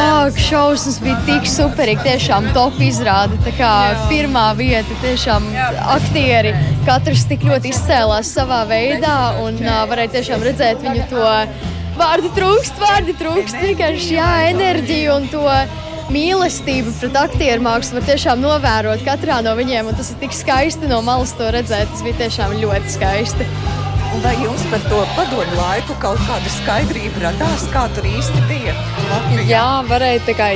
[0.08, 3.36] Ak, šausmas bija tik superīgi, tiešām top izrāde.
[4.08, 5.50] Pirmā vieta, tiešām
[5.92, 6.54] aktieri,
[6.86, 11.26] katrs tik ļoti izcēlās savā veidā un uh, varēja tiešām redzēt viņu to
[11.98, 15.44] vārdu trūkst, vārdu trūkst, vienkārši jā, enerģiju un to
[16.14, 21.02] mīlestību pret aktieru mākslu var tiešām novērot katrā no viņiem, tas ir tik skaisti no
[21.04, 21.92] malas to redzēt.
[21.92, 23.48] Tas bija tiešām ļoti skaisti.
[24.22, 28.74] Vai jums par to padomu laiku kaut kāda skaidrība radās, kā tur īsti bija?
[29.10, 29.44] Latvijā?
[29.50, 30.48] Jā, varēja tā kā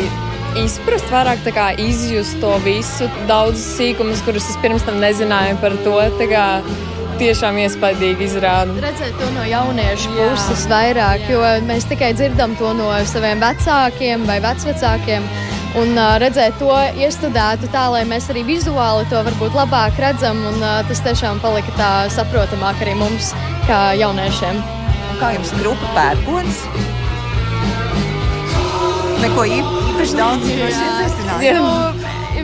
[0.59, 6.01] izprast, vairāk kā, izjust to visu, daudzus sīkumus, kurus es pirms tam nezināju par to.
[6.33, 6.47] Kā,
[7.21, 8.73] tiešām iespaidīgi izrāda.
[8.83, 10.33] Redzēt to no jauniešu Jā.
[10.33, 15.29] puses vairāk, jo mēs tikai dzirdam to no saviem vecākiem vai vecvecākiem
[15.81, 20.41] un redzēt to iestudētu tā, lai mēs arī vizuāli to varbūt labāk redzam.
[20.51, 23.33] Un, tas tiešām palika tā saprotamāk arī mums,
[23.69, 24.61] kā jauniešiem.
[25.13, 26.65] Un kā jums grupa pērkons?
[29.23, 32.02] Neko īpaši daudz jūs iesaistināt?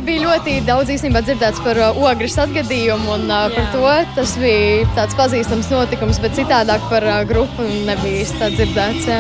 [0.09, 4.87] Bija ļoti daudz īstenībā dzirdēts par uh, ogres atgadījumu, un uh, par to tas bija
[4.97, 9.09] tāds pazīstams notikums, bet citādāk par uh, grupu nebija īsti dzirdēts.
[9.11, 9.19] Jā.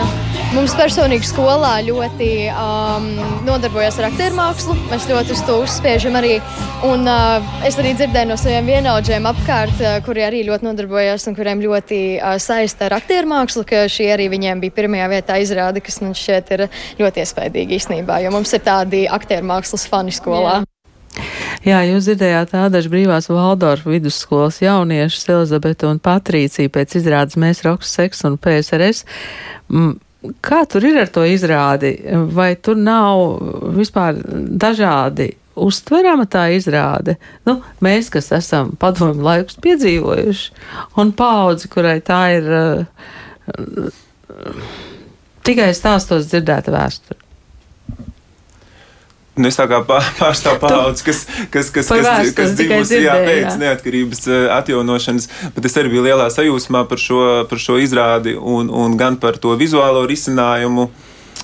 [0.55, 3.09] Mums personīgi skolā ļoti um,
[3.44, 4.77] nodarbojas ar aktieru mākslu.
[4.88, 6.38] Mēs ļoti uz to uzspiežam arī.
[6.88, 11.37] Un, uh, es arī dzirdēju no saviem vienaudžiem apkārt, uh, kuri arī ļoti nodarbojas un
[11.37, 15.85] kuriem ļoti uh, saista ar aktieru mākslu, ka šī arī viņiem bija pirmajā vietā izrāde,
[15.85, 16.66] kas man šķiet ir
[17.03, 20.62] ļoti iespaidīga īstenībā, jo mums ir tādi aktieru mākslas fani skolā.
[20.62, 20.77] Jā.
[21.68, 27.90] Jā, jūs dzirdējāt Ādaša brīvās Valdorfa vidusskolas jauniešus Elizabete un Patrīcija pēc izrādes Mēs Roks,
[27.92, 29.02] Seks un PSRS.
[30.44, 31.92] Kā tur ir ar to izrādi?
[32.33, 33.42] Vai tur nav
[33.76, 34.16] vispār
[34.64, 35.28] dažādi
[35.59, 37.18] uztverama tā izrāde?
[37.44, 40.50] Nu, mēs, kas esam padomu laikus piedzīvojuši,
[41.02, 43.94] un paudzi, kurai tā ir uh,
[45.44, 47.27] tikai stāstos dzirdēta vēsture.
[49.38, 51.24] Nu, es tā kā pārstāvu paudzi, kas,
[51.55, 54.24] kas, kas, kas, kas dzimusi jā, pēc neatkarības
[54.59, 57.20] atjaunošanas, bet es arī biju lielā sajūsmā par šo,
[57.51, 60.88] par šo izrādi un, un gan par to vizuālo risinājumu.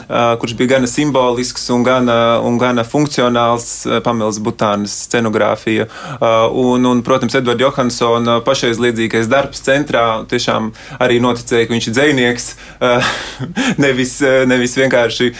[0.05, 5.87] Uh, kurš bija gana simbolisks un gana, un gana funkcionāls, Pamela Butānas scenogrāfija.
[6.53, 11.97] Un, un, protams, Edvards Johansona pašais līdzīgais darbs centrā tiešām arī noticēja, ka viņš ir
[11.99, 12.49] dzinieks,
[13.85, 14.17] nevis,
[14.51, 15.31] nevis vienkārši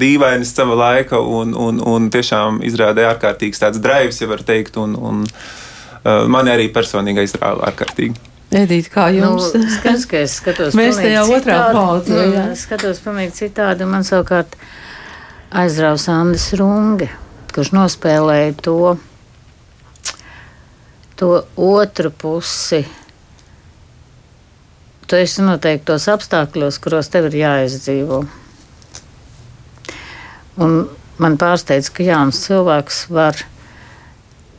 [0.00, 4.96] dīvainis sava laika, un, un, un tiešām izrādīja ārkārtīgs tāds drives, ja var teikt, un,
[4.96, 5.22] un
[6.04, 8.29] man arī personīgi izrāva ārkārtīgi.
[8.50, 9.52] Edīt, kā nu, jums?
[9.54, 12.16] Nu, skats, ka es skatos Mēs jau otrā paudzē.
[12.18, 12.46] Nu, jā.
[12.58, 14.56] skatos pamīgi citādi, un man savukārt
[15.54, 17.06] aizraus Andis Runge,
[17.54, 18.76] kurš nospēlēja to,
[21.20, 22.82] to otru pusi.
[25.06, 28.22] Tu esi noteiktos apstākļos, kuros tev ir jāizdzīvo.
[30.60, 30.78] Un
[31.22, 33.38] man pārsteidz, ka jauns cilvēks var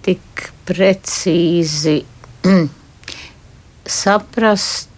[0.08, 2.02] tik precīzi
[3.88, 4.90] saprast,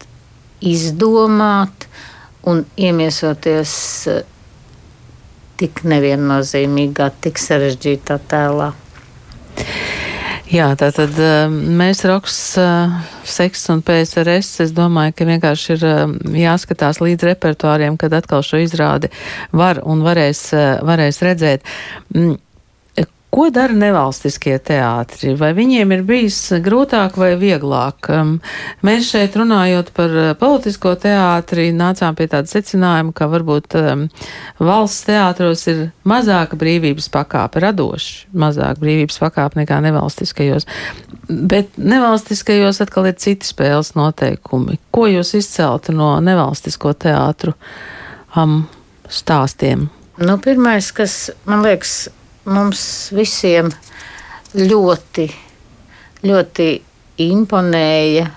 [0.64, 1.88] izdomāt
[2.48, 3.74] un iemiesoties
[4.12, 4.22] eh,
[5.60, 8.72] tik neviennozīmīgā, tik sarežģītā tēlā.
[10.54, 12.96] Jā, tā tad eh, mēs roks, eh,
[13.28, 15.86] seks un PSRS, es domāju, ka vienkārši ir
[16.44, 19.12] jāskatās līdz repertuāriem, kad atkal šo izrādi
[19.52, 20.50] var un varēs,
[20.84, 21.72] varēs redzēt.
[23.34, 25.32] Ko dara nevalstiskie teātri?
[25.40, 28.06] Vai viņiem ir bijis grūtāk vai vieglāk?
[28.86, 33.74] Mēs šeit runājot par uh, politisko teātri, nācām pie tāda secinājuma, ka varbūt
[34.62, 40.70] valsts teātros ir mazāka brīvības pakāpe, radoši mazāk brīvības pakāpe nekā nevalstiskajos.
[41.26, 44.78] Bet nevalstiskajos atkal ir citi spēles noteikumi.
[44.94, 47.58] Ko jūs izceltu no nevalstisko teātru
[48.38, 48.68] um,
[49.10, 49.90] stāstiem?
[50.22, 52.12] Nu, pirmais, kas man liekas,
[52.46, 52.84] mums
[53.16, 53.70] visiem
[54.58, 55.28] ļoti,
[56.28, 56.70] ļoti
[57.24, 58.28] imponēja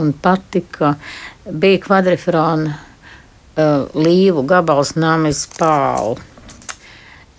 [0.00, 0.94] un patika.
[1.42, 6.18] Bija kvadrifrona uh, līvu gabals Nāmis Pālu.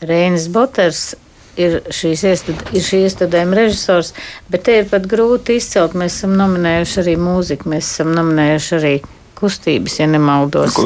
[0.03, 1.13] Reinis Boters
[1.55, 4.11] ir, iestud, ir šī iestudējuma režisors,
[4.51, 5.95] bet te ir pat grūti izcelt.
[5.97, 8.95] Mēs esam nominējuši arī mūziku, mēs esam nominējuši arī
[9.37, 10.77] kustības, ja nemaldos.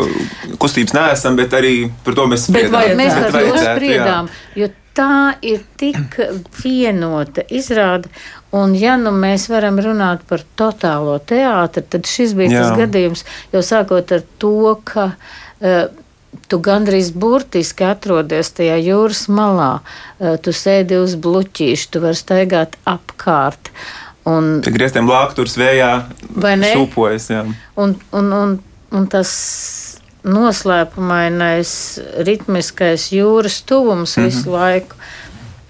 [0.62, 2.94] Kustības neesam, bet arī par to mēs spriedām.
[2.98, 6.18] Mēs par to spriedām, jo tā ir tik
[6.64, 8.10] vienota izrāde.
[8.56, 12.64] Un, ja nu mēs varam runāt par totālo teātri, tad šis bija Jā.
[12.64, 15.80] tas gadījums, jo sākot ar to, ka uh,
[16.48, 22.80] tu gandrīz burtiski atrodies tajā jūras malā, uh, tu sēdi uz bluķīša, tu vari staigāt
[22.88, 23.74] apkārt.
[24.28, 25.92] Un, Te grieztiem lākturs vējā
[26.74, 27.30] sūpojas.
[27.80, 28.58] Un, un, un,
[28.96, 29.36] un tas
[30.24, 31.72] noslēpumainais,
[32.28, 34.26] ritmiskais jūras tuvums mm -hmm.
[34.26, 34.96] visu laiku.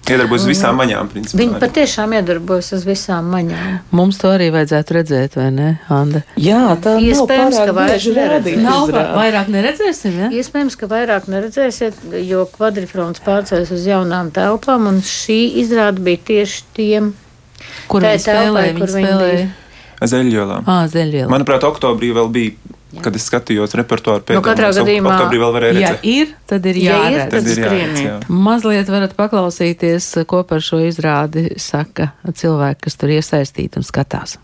[0.08, 1.10] Iedarbojas uz visām maņām.
[1.12, 1.38] Principā.
[1.42, 3.80] Viņi patiešām iedarbojas uz visām maņām.
[3.92, 6.22] Mums to arī vajadzētu redzēt, vai ne, Anda?
[6.40, 8.64] Jā, tā ir iespējams, ka vairāk neredzēsim.
[8.64, 10.30] Nav, vairāk neredzēsim, ja?
[10.40, 16.64] Iespējams, ka vairāk neredzēsiet, jo kvadrifrons pārcēs uz jaunām telpām, un šī izrāda bija tieši
[16.78, 17.14] tiem.
[17.92, 18.78] Kur viņi spēlēja?
[18.80, 19.48] Kur viņi spēlēja?
[20.08, 20.62] Zeļjolā.
[20.70, 21.30] Ah, Zeļjolā.
[21.32, 23.02] Manuprāt, oktobrī vēl bija Jā.
[23.04, 26.06] Kad es skatījos repertuāru tam, nu, katrā gadījumā, oktobrī vēl varēja redzēt.
[26.08, 27.18] Ja ir, tad ir jāredz.
[27.18, 28.14] Ja ir, tad ir jāredz jā.
[28.48, 34.38] Mazliet varat paklausīties, ko par šo izrādi saka cilvēki, kas tur iesaistīti un skatās.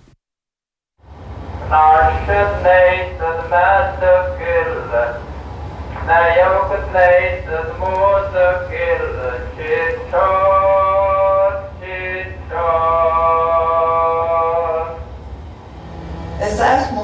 [1.72, 5.08] Nāšat neizsad mēta kirle,
[6.12, 10.83] nejaukat neizsad mūsa kirle, čičo, čičo.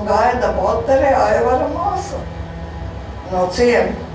[0.10, 2.22] Gaida Botere, Aivara māsa.
[3.30, 4.08] No ciema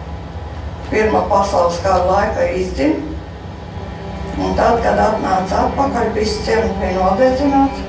[0.91, 3.15] Pirmā pasaules kara laika izdzima.
[4.35, 7.81] Un tad, kad atnāca atpakaļ, viss ciemats bija nodedzināts.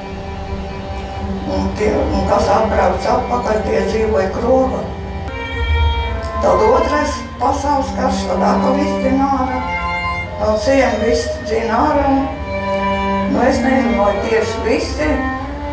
[1.55, 4.81] Un, tie, un kas atbrauc atpakaļ, tie dzīvoja krogā.
[6.45, 9.59] Tad otrais pasaules karš, tad atkal izdzina ārā.
[10.39, 12.09] No ciemata viss dzina ārā.
[13.33, 15.11] Nu, es nezinu, vai tieši visi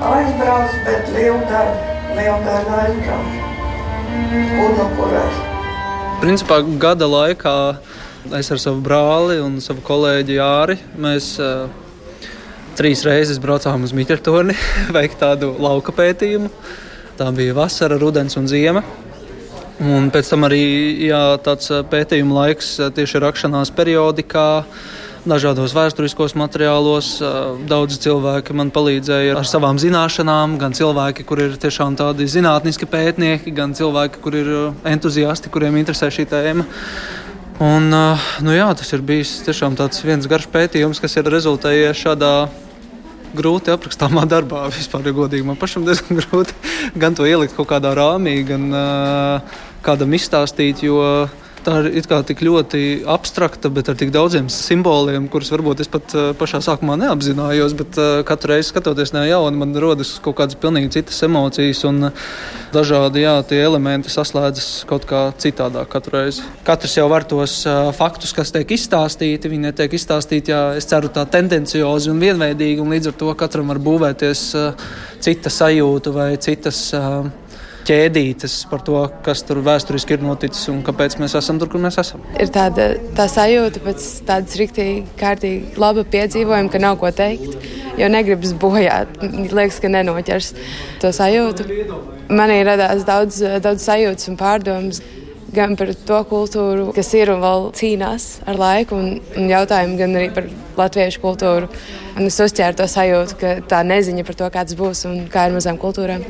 [0.03, 3.37] aizbrauc, bet liela daļa, liela daļa aizbrauc.
[4.53, 5.39] Kur nu kurēs?
[6.23, 7.57] Principā gada laikā
[8.39, 10.79] es ar savu brāli un savu kolēģi Jāri.
[11.01, 11.67] Mēs, uh,
[12.73, 14.55] Trīs reizes braucām uz Mitrotoni,
[14.97, 16.49] veikt tādu lauka pētījumu.
[17.19, 18.81] Tā bija vasara, rudens un ziema.
[19.83, 20.63] Un pēc tam arī
[21.09, 24.47] jā, tāds pētījuma laiks tieši rakšanās periodikā,
[25.29, 27.15] dažādos vēsturiskos materiālos.
[27.69, 33.55] Daudzi cilvēki man palīdzēja ar savām zināšanām, gan cilvēki, kur ir tiešām tādi zinātniski pētnieki,
[33.55, 34.53] gan cilvēki, kur ir
[34.89, 36.67] entuziasti, kuriem interesē šī tēma.
[37.63, 37.93] Un,
[38.43, 42.35] nu jā, tas ir bijis tiešām viens garš pētījums, kas ir rezultējies šādā
[43.37, 44.67] grūti aprakstāmā darbā.
[44.79, 46.57] Vispār, ja godīgi, man pašam diezgan grūti
[47.03, 50.99] gan to ielikt kaut kādā rāmī, gan uh, kādam izstāstīt, jo
[51.67, 56.31] tā ir tik ļoti abstrakta, bet ar tik daudziem simboliem, kurus varbūt es pat uh,
[56.39, 57.75] pašā sākumā neapzinājos.
[57.79, 62.09] Bet uh, katru reizi skatoties no jauna, man rodas kaut kādas pilnīgi citas emocijas, un
[62.09, 62.25] uh,
[62.75, 66.47] dažādi jā, elementi saslēdzas kaut kā citādāk katru reizi.
[66.67, 67.61] Katrs jau var tos
[67.99, 72.93] faktus, kas tiek izstāstīti, viņi netiek izstāstīti, jā, es ceru, tā tendenciozi un vienveidīgi, un
[72.95, 74.45] līdz ar to katram var būvēties
[75.23, 76.89] cita sajūta vai citas
[77.89, 81.99] ķēdītes par to, kas tur vēsturiski ir noticis un kāpēc mēs esam tur, kur mēs
[82.03, 82.23] esam.
[82.41, 87.57] Ir tāda tā sajūta pēc tādas rīktīgi, kārtīgi laba piedzīvojuma, ka nav ko teikt,
[88.01, 89.19] jo negribas bojāt.
[89.23, 90.53] Liekas, ka nenoķers
[91.03, 91.69] to sajūtu.
[92.33, 95.03] Manī radās daudz, daudz sajūtas un pārdomas.
[95.53, 100.17] Gan par to kultūru, kas ir un vēl cīnās ar laiku, un, un jautājumu, gan
[100.17, 100.47] arī par
[100.79, 101.69] latviešu kultūru.
[102.17, 105.57] Un es uzķēru to sajūtu, ka tā neziņa par to, kāds būs un kā ir
[105.59, 106.25] mazām kultūrām.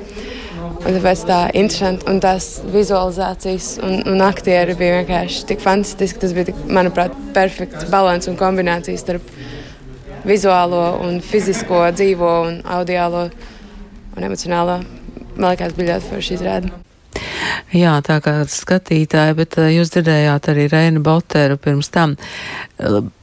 [0.83, 6.19] Un tāpēc tā interesanti un tās vizualizācijas un, un aktieri bija vienkārši tik fantastiski.
[6.25, 9.31] Tas bija, tik, manuprāt, perfekts līdzsvars un kombinācija starp
[10.27, 13.29] vizuālo un fizisko, dzīvo un audiālo
[14.17, 14.81] un emocionālo.
[15.37, 16.79] Man liekas, bija ļoti forši izrādi.
[17.73, 22.17] Jā, tā kā skatītāji, bet eh, jūs dzirdējāt arī Reinu Boteru pirms tam.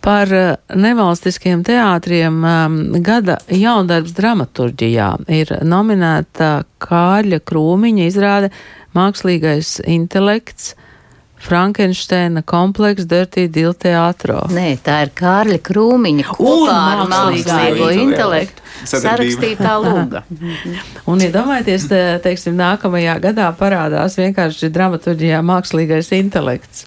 [0.06, 6.52] Par eh, nevalstiskiem teātriem ehm, gada jaundarbs dramaturģijā ir nominēta
[6.82, 8.52] Kāļa Krūmiņa izrāde
[8.98, 10.74] Mākslīgais intelekts
[11.40, 14.42] Frankensteina komplekss Dirty Deal teātro.
[14.52, 20.24] Nē, tā ir Kārļa Krūmiņa kopā ar mākslīgo intelektu sarakstītā lūga.
[21.10, 26.86] Un iedomājieties, ja teiksim, nākamajā gadā parādās vienkārši dramaturģijā mākslīgais intelekts.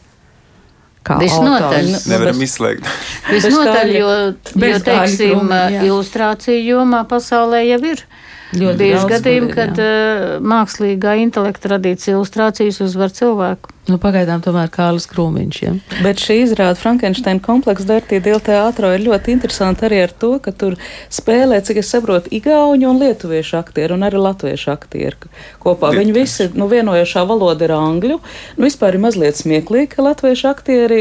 [1.03, 1.89] Kā Visnotaļ.
[1.89, 2.91] Nu, Nevaram bez, izslēgt.
[3.33, 4.11] Visnotaļ, jo,
[4.55, 8.05] jo teiksim, krūmi, ilustrāciju jomā pasaulē jau ir.
[8.53, 13.73] Ļoti bieži gadījumi, kad uh, mākslīgā intelekta radītas ilustrācijas uzvar cilvēku.
[13.91, 15.57] Nu, pagaidām tomēr Kārlis Krūmiņš.
[15.59, 15.73] Ja?
[16.05, 20.53] Bet šī izrāda Frankensteina kompleksa Dirty Deal teātro ir ļoti interesanti arī ar to, ka
[20.55, 20.77] tur
[21.11, 25.33] spēlē, cik es saprotu, igauņu un lietuviešu aktieri un arī latviešu aktieri
[25.65, 25.91] kopā.
[25.97, 28.21] Viņi visi, nu, vienojošā valoda ir angļu.
[28.55, 31.01] Nu, vispār ir mazliet smieklīgi, ka latviešu aktieri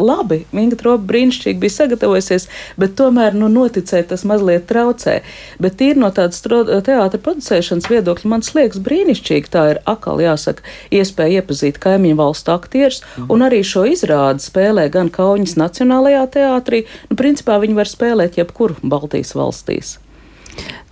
[0.00, 2.48] labi, Inga Tropa brīnišķīgi bija sagatavojusies,
[2.80, 5.18] bet tomēr, nu, noticēt tas mazliet traucē.
[5.60, 9.52] Bet tīri no tādas teātra producēšanas viedokļa man liekas brīnišķīgi.
[9.52, 10.64] Tā ir akal jāsaka
[10.96, 13.28] iespēja iepazīt kaimiņu valstu aktierus, mm.
[13.34, 18.78] un arī šo izrādi spēlē gan Kaunas Nacionālajā teātrī, nu, principā viņi var spēlēt jebkur
[18.82, 19.98] Baltijas valstīs.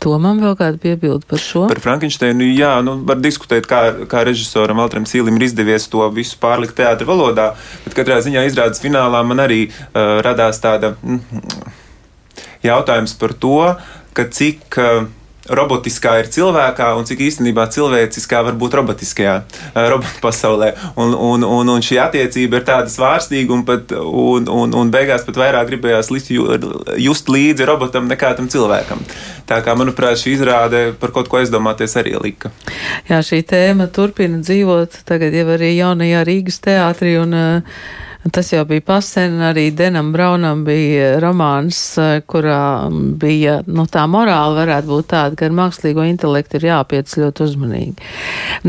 [0.00, 1.66] To man vēl kāda piebilda par šo.
[1.68, 6.38] Par Frankensteinu, jā, nu, var diskutēt, kā, kā režisoram Valtram Sīlim ir izdevies to visu
[6.40, 7.50] pārlikt teātra valodā,
[7.84, 11.20] bet katrā ziņā izrādes finālā man arī uh, radās tāda mm,
[12.64, 13.58] jautājums par to,
[14.16, 15.04] ka cik uh,
[15.48, 19.36] robotiskā ir cilvēkā un cik īstenībā cilvēciskā var būt robotiskajā
[19.88, 20.72] robotu pasaulē.
[21.00, 25.24] Un, un, un, un šī attiecība ir tāda svārstīga un, pat, un, un, un beigās
[25.26, 26.12] pat vairāk gribējās
[27.00, 29.02] just līdzi robotam nekā tam cilvēkam.
[29.48, 32.52] Tā kā, manuprāt, šī izrāde par kaut ko aizdomāties arī lika.
[33.08, 37.82] Jā, šī tēma turpina dzīvot tagad jau arī jaunajā Rīgas teātrī un uh,
[38.20, 44.58] Tas jau bija pasen, arī Denam Braunam bija romāns, eh, kurā bija, nu tā morāla
[44.58, 48.10] varētu būt tāda, ka ar mākslīgo intelektu ir jāpiec ļoti uzmanīgi.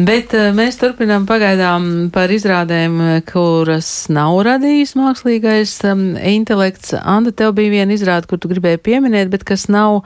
[0.08, 2.96] Bet eh, mēs turpinām pagaidām par izrādēm,
[3.28, 6.96] kuras nav radījis mākslīgais um, intelekts.
[7.04, 10.06] Anda, tev bija viena izrāde, kur tu gribēji pieminēt, bet kas nav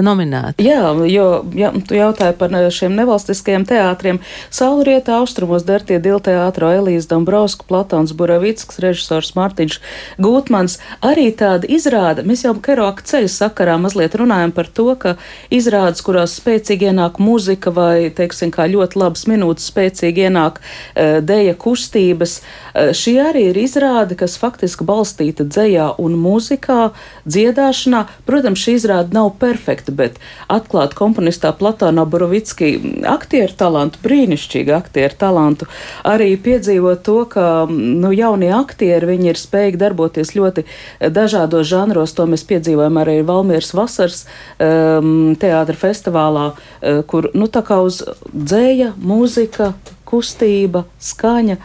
[0.00, 0.62] nominēta.
[0.64, 1.26] Jā, jo
[1.58, 4.20] ja, tu jautāji par šiem nevalstiskajiem teātriem.
[4.52, 9.78] Saulrieta austrumos Dertie Dilteātro Elīze Dombrovska, Platons Buravicks, režisors Mārtiņš
[10.22, 10.78] Gūtmans.
[11.04, 15.16] Arī tāda izrāda, mēs jau Keroka ceļa sakarā mazliet runājam par to, ka
[15.52, 21.56] izrādes, kurās spēcīgi ienāk muzika vai, teiksim, kā ļoti labas minūtes spēcīgi ienāk uh, deja
[21.58, 26.92] kustības, uh, šī arī ir izrāde, kas faktiski balstīta dzējā un mūzikā,
[27.26, 28.04] dziedāšanā.
[28.28, 30.20] Protams, šī izrāde nav perfekta, bet
[30.52, 32.76] atklāt komponistā Platāna Borovicki
[33.08, 35.68] aktieru talantu, brīnišķīgu aktieru talantu,
[36.06, 40.66] arī piedzīvot to, ka nu, jaunie aktieri, viņi ir spējīgi darboties ļoti
[41.10, 42.14] dažādos žanros.
[42.14, 44.24] To mēs piedzīvojam arī Valmieras vasaras
[44.62, 49.72] um, teātra festivālā, uh, kur nu, tā kā uz dzēja, mūzika,
[50.08, 51.58] kustība, skaņa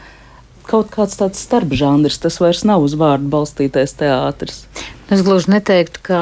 [0.68, 4.66] kaut kāds tāds starpžanrs, tas vairs nav uz vārdu balstītais teātris.
[5.14, 6.22] Es gluži neteiktu, ka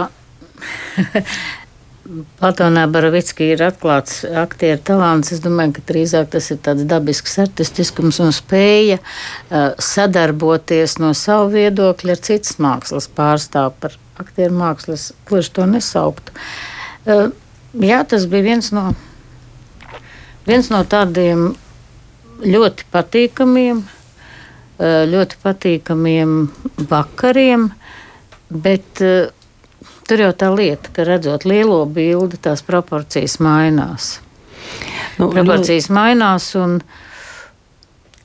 [2.06, 5.32] Platonā Baravicki ir atklāts aktieru talants.
[5.34, 11.50] Es domāju, ka drīzāk tas ir tāds dabisks artistiskums un spēja uh, sadarboties no savu
[11.56, 16.30] viedokļa ar citas mākslas pārstāvu par aktieru mākslas, gluži to nesaukt.
[17.10, 17.32] Uh,
[17.82, 18.92] jā, tas bija viens no,
[20.46, 21.48] viens no tādiem
[22.46, 26.38] ļoti patīkamiem, uh, ļoti patīkamiem
[26.94, 27.72] vakariem,
[28.54, 29.34] bet uh,
[30.06, 34.20] Tur jau tā lieta, ka redzot lielo bildi, tās proporcijas mainās.
[35.18, 36.78] Nu, proporcijas nu, mainās un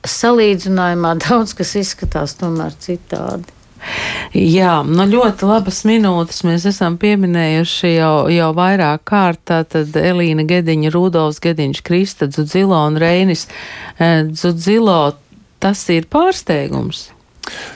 [0.07, 3.57] salīdzinājumā daudz kas izskatās tomēr citādi.
[4.37, 9.41] Jā, nu ļoti labas minūtes mēs esam pieminējuši jau, jau vairāk kārt.
[9.49, 13.47] Tātad Elīna Gediņa, Rudolfs Gediņš, Krista Dzudzilo un Reinis
[13.97, 14.99] eh, Dzudzilo.
[15.61, 17.07] Tas ir pārsteigums.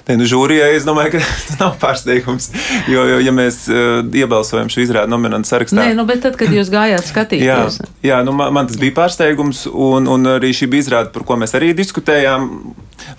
[0.05, 2.51] Ne, nu, žūrijai es domāju, ka tas nav pārsteigums.
[2.91, 6.53] Jo, jo ja mēs uh, iebalsojam šo izrādi nominantu sarakstā, Nē, nu, bet tad, kad
[6.53, 10.69] jūs gājāt skatīties, jā, jā nu, man, man tas bija pārsteigums, un, un arī šī
[10.71, 12.49] bija izrāde, par ko mēs arī diskutējām.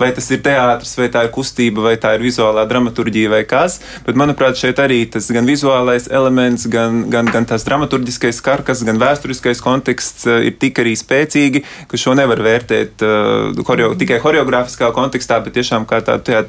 [0.00, 3.78] Vai tas ir teātris, vai tā ir kustība, vai tā ir vizuālā dramaturgija, vai kas.
[4.06, 9.00] Bet, manuprāt, šeit arī tas gan vizuālais elements, gan, gan, gan tas dramaturgiskais karkas, gan
[9.02, 14.90] vēsturiskais konteksts uh, ir tik arī spēcīgi, ka šo nevar vērtēt uh, horeo, tikai horeogrāfiskā
[14.96, 16.42] kontekstā, bet tiešām kā tādu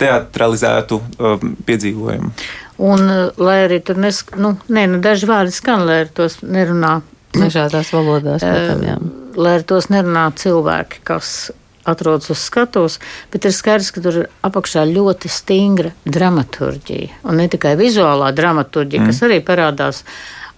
[0.00, 2.34] teatralizētu um, piedzīvojumu.
[2.80, 7.00] Un, lai arī tur nes, nu, ne, nu, daži vārdi skan, lai ar tos nerunā.
[7.30, 8.96] Dažādās valodās, protams, jā.
[9.38, 11.50] Lai ar tos nerunā cilvēki, kas
[11.90, 12.98] atrodas uz skatuves,
[13.32, 17.22] bet ir skaidrs, ka tur ir apakšā ļoti stingra dramaturģija.
[17.28, 19.10] Un ne tikai vizuālā dramaturģija, mm.
[19.10, 20.04] kas arī parādās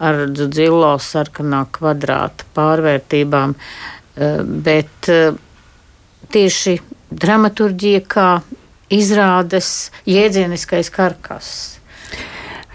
[0.03, 5.37] ar dzilo sarkanā kvadrāta pārvērtībām, uh, bet uh,
[6.33, 6.79] tieši
[7.13, 8.29] dramaturģija kā
[8.93, 11.49] izrādes jēdzieniskais karkas.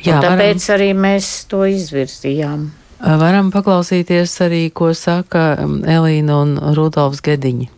[0.04, 2.68] Jā, tāpēc varam, arī mēs to izvirzījām.
[2.98, 7.70] Varam paklausīties arī, ko saka um, Elīna un Rudolfs Gediņi.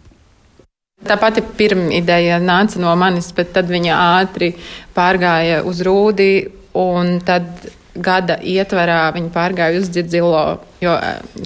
[1.08, 4.52] Tā pati pirmā ideja nāca no manis, bet tad viņa ātri
[4.96, 7.48] pārgāja uz rūdi, un tad
[8.00, 10.44] gada ietvarā viņi pārgāja uz dzirdzīlo.
[10.84, 10.94] Jo,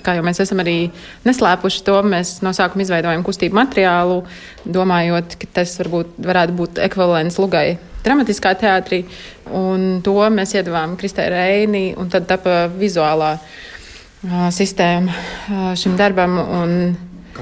[0.06, 0.78] kā jau mēs esam arī
[1.26, 4.20] neslēpuši to, mēs no sākuma izveidojam kustību materiālu,
[4.66, 7.68] domājot, ka tas varbūt varētu būt ekvivalents lugai
[8.04, 9.04] dramatiskā teātrī.
[9.54, 16.38] Un to mēs iedavām Kristē Reini, un tad tapa vizuālā uh, sistēma uh, šim darbam.
[16.44, 16.78] Un,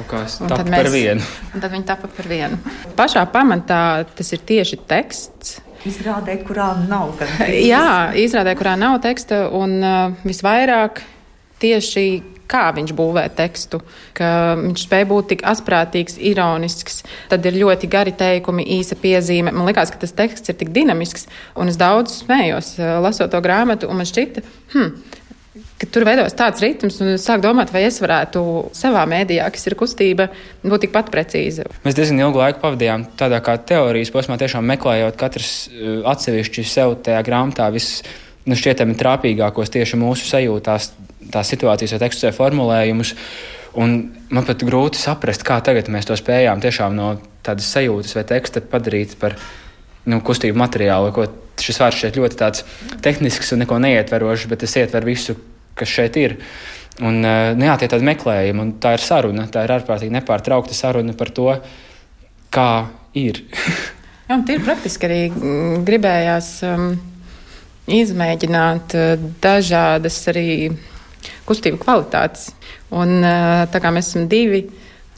[0.01, 1.25] Kaut kā tāda par vienu.
[1.53, 2.57] Tad viņi tapa par vienu.
[2.97, 3.81] Pašā pamatā
[4.17, 7.47] tas ir tieši teksts Izrādē, kurā nav teksta.
[7.71, 11.01] Jā, izrādē, kurā nav teksta, un uh, visvairāk
[11.61, 12.05] tieši
[12.51, 13.79] kā viņš būvē tekstu,
[14.17, 16.99] ka viņš spēja būt tik asprātīgs, ironisks.
[17.31, 19.53] Tad ir ļoti gari teikumi, īsa piezīme.
[19.55, 23.41] Man liekas, ka tas teksts ir tik dinamisks, un es daudz smējos, uh, lasot to
[23.41, 24.45] grāmatu, un man šķita,
[24.75, 25.17] hmm,
[25.51, 28.41] ka tur veidojas tāds ritms, un es sāku domāt, vai es varētu
[28.77, 30.29] savā mēdījā, kas ir kustība,
[30.63, 31.67] būt tikpat precīza.
[31.85, 36.95] Mēs diezgan ilgu laiku pavadījām tādā kā teorijas posmā, tiešām meklējot katrs uh, atsevišķi sev
[37.05, 37.97] tajā grāmatā vis,
[38.47, 40.91] nu, šķietami trāpīgākos tieši mūsu sajūtās,
[41.33, 43.15] tās situācijas vai tekstu formulējumus.
[43.81, 43.99] Un
[44.31, 47.13] man pat grūti saprast, kā tagad mēs to spējām tiešām no
[47.45, 49.37] tādas sajūtas vai teksta padarīt par
[50.09, 51.27] nu, kustību materiālu.
[51.61, 52.51] Šis vārds šeit ļoti
[53.05, 55.35] tehnisks un neko neietverošs, bet tas ietver visu,
[55.77, 56.37] kas šeit ir.
[57.01, 59.47] Un, eh, nu, jā, tie ir tādi meklējumi, un tā ir saruna.
[59.51, 61.47] Tā ir ārkārtīgi nepārtraukta saruna par to,
[62.53, 63.43] kā ir.
[64.27, 66.91] jā, un ir praktiski arī mm, gribējās um,
[67.87, 70.47] izmēģināt uh, dažādas arī
[71.47, 72.51] kustību kvalitātes.
[72.91, 74.65] Un, uh, tā kā mēs esam divi,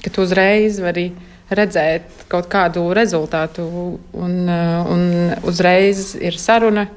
[0.04, 1.10] ka tu uzreiz vari
[1.58, 3.66] redzēt kaut kādu rezultātu,
[4.14, 5.08] un, uh, un
[5.50, 6.88] uzreiz ir saruna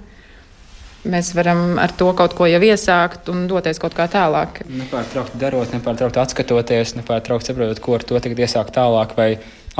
[1.10, 4.62] mēs varam ar to kaut ko jau iesākt un doties kaut kā tālāk.
[4.66, 9.14] Nepārtraukti darot, nepārtraukti atskatoties, nepārtraukti saprotot, ko ar to tagad iesākt tālāk.
[9.18, 9.28] Vai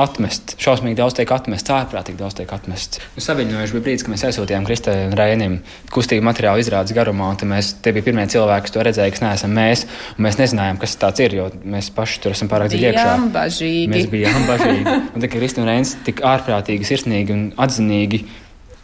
[0.01, 0.53] atmest.
[0.61, 3.01] Šausmīgi daudz tiek atmests, ārprātīgi daudz tiek atmests.
[3.15, 5.57] Nu, Saviņojuši bija brīdis, kad mēs aizsūtījām Kristē un Rēnim
[5.93, 9.55] kustību materiālu izrādes garumā, un mēs, tie bija pirmie cilvēki, kas to redzēja, kas neesam
[9.57, 9.85] mēs,
[10.15, 13.13] un mēs nezinājām, kas tas ir, jo mēs paši tur esam pārāk dziļi iekšā.
[13.33, 13.91] Bažīgi.
[13.93, 14.97] Mēs bijām bažīgi.
[15.17, 18.23] Un tā kā Kristē un Rēns tik ārprātīgi, sirsnīgi un atzinīgi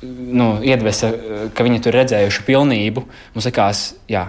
[0.04, 1.14] nu, iedvesa,
[1.56, 3.06] ka viņi tur redzējuši pilnību,
[3.36, 4.28] mums likās, jā,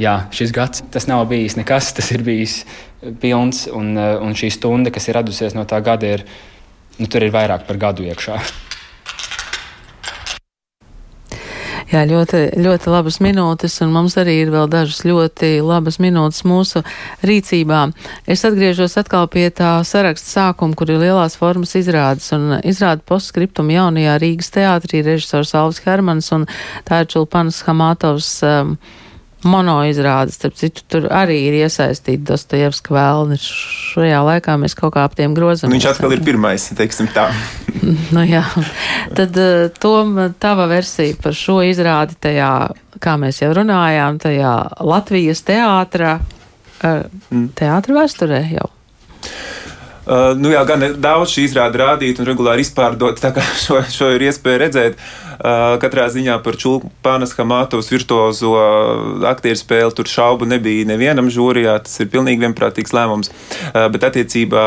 [0.00, 2.62] jā, šis gads tas nav bijis nekas, tas ir bijis
[3.20, 6.24] pilns, un, eh, un šī stunda, kas ir radusies no tā gada, ir,
[6.98, 8.40] nu, tur ir vairāk par gadu iekšā.
[11.86, 16.82] Jā, ļoti, ļoti labas minūtes, un mums arī ir vēl dažas ļoti labas minūtes mūsu
[17.22, 17.84] rīcībā.
[18.26, 23.70] Es atgriežos atkal pie tā saraksta sākuma, kur ir lielās formas izrādes, un izrāda postskriptum
[23.70, 26.48] jaunajā Rīgas teātrī režisors Alvis Hermans un
[26.88, 28.32] tā ir Čulpanas Hamātovs.
[28.42, 28.78] Um,
[29.48, 33.38] monoizrādes, starp citu, tur arī ir iesaistīti Dostojevska vēlni.
[33.40, 35.72] Šajā laikā mēs kaut kā ap tiem grozam.
[35.74, 37.28] Viņš atkal ir pirmais, teiksim tā.
[38.14, 38.44] nu jā,
[39.16, 42.52] tad uh, Tom, tava versija par šo izrādi tajā,
[43.02, 44.54] kā mēs jau runājām, tajā
[44.86, 46.18] Latvijas teātra,
[46.82, 47.04] uh,
[47.58, 48.70] teātra vēsturē jau.
[50.06, 54.12] Uh, nu jā, gan daudz šī izrāda rādīt un regulāri izpārdot, tā kā šo, šo
[54.14, 55.00] ir iespēja redzēt.
[55.00, 55.25] Uh,
[55.82, 58.52] katrā ziņā par Čulpānas Hamātovas virtuozo
[59.28, 63.32] aktieru spēli tur šaubu nebija nevienam žūrijā, tas ir pilnīgi vienprātīgs lēmums.
[63.92, 64.64] Bet attiecībā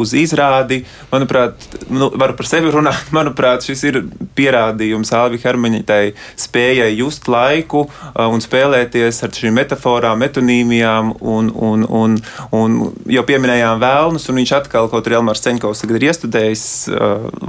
[0.00, 0.82] uz izrādi,
[1.12, 4.00] manuprāt, nu, varu par sevi runāt, manuprāt, šis ir
[4.38, 6.02] pierādījums Alvi Hermaņitai
[6.40, 12.18] spējai just laiku un spēlēties ar šīm metaforām, metonīmijām un, un, un,
[12.56, 12.78] un
[13.10, 16.64] jau pieminējām vēlnus, un viņš atkal, kaut arī Elmars Ceņkovs tagad ir iestudējis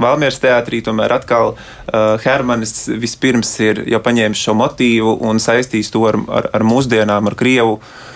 [0.01, 1.55] Valmieras teātrī, tomēr atkal
[1.91, 7.29] Hermaņa Hermanis vispirms ir jau paņēmis šo motīvu un saistījis to ar, ar, ar mūsdienām,
[7.31, 7.77] ar Krievu.
[7.79, 8.09] Uh,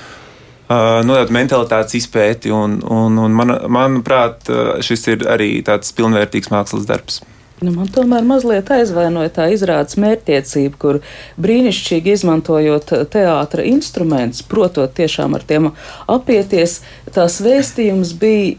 [1.05, 4.49] Nodot mentalitātes izpēti, un, un, un man, manuprāt,
[4.83, 7.21] šis ir arī tāds pilnvērtīgs mākslas darbs.
[7.61, 10.99] Nu, man tomēr mazliet aizvainoja tā izrādes mērķtiecība, kur
[11.39, 15.69] brīnišķīgi izmantojot teātra instrumentus, protot tiešām ar tiem
[16.11, 16.81] apieties,
[17.15, 18.57] tās vēstījums bija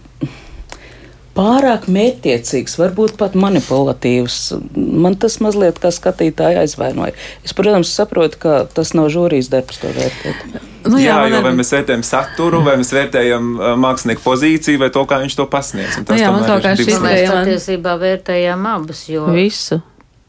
[1.37, 4.39] pārāk mērķtiecīgs, varbūt pat manipulatīvs.
[4.75, 7.15] Man tas mazliet kā skatītāja aizvainoja.
[7.45, 10.47] Es, protams, saprotu, ka tas nav žūrijas darbs to vērtēt.
[10.87, 13.51] Nu, jā, jā jo vai mēs vērtējam saturu, vai mēs vērtējam
[13.83, 15.99] mākslinieku pozīciju, vai to, kā viņš to pasniedz.
[16.05, 19.83] Nu, jā, man kaut kā šis mēs patiesībā vērtējam abas, jo visu.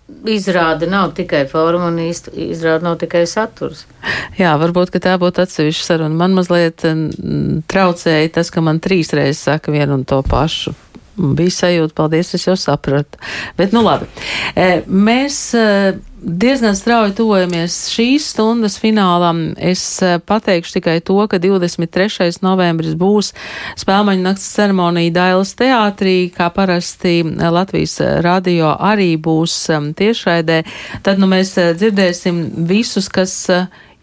[0.07, 3.83] Izrāda nav tikai forma un izrāda nav tikai saturs.
[4.39, 6.15] Jā, varbūt tā būtu atsevišķa saruna.
[6.15, 6.85] Man mazliet
[7.67, 10.71] traucēja tas, ka man trīs reizes saka vienu un to pašu
[11.17, 13.19] bija sajūta, paldies, es jau sapratu.
[13.57, 14.07] Bet, nu labi,
[14.55, 15.63] e, mēs e,
[16.17, 19.41] diezgan strauji tuvojamies šīs stundas finālam.
[19.57, 22.29] Es e, pateikšu tikai to, ka 23.
[22.45, 23.33] novembris būs
[23.81, 29.59] spēlmaņu nakts ceremonija Dailas teātrī, kā parasti Latvijas radio arī būs
[29.97, 30.61] tiešraidē.
[31.05, 33.39] Tad, nu, mēs dzirdēsim visus, kas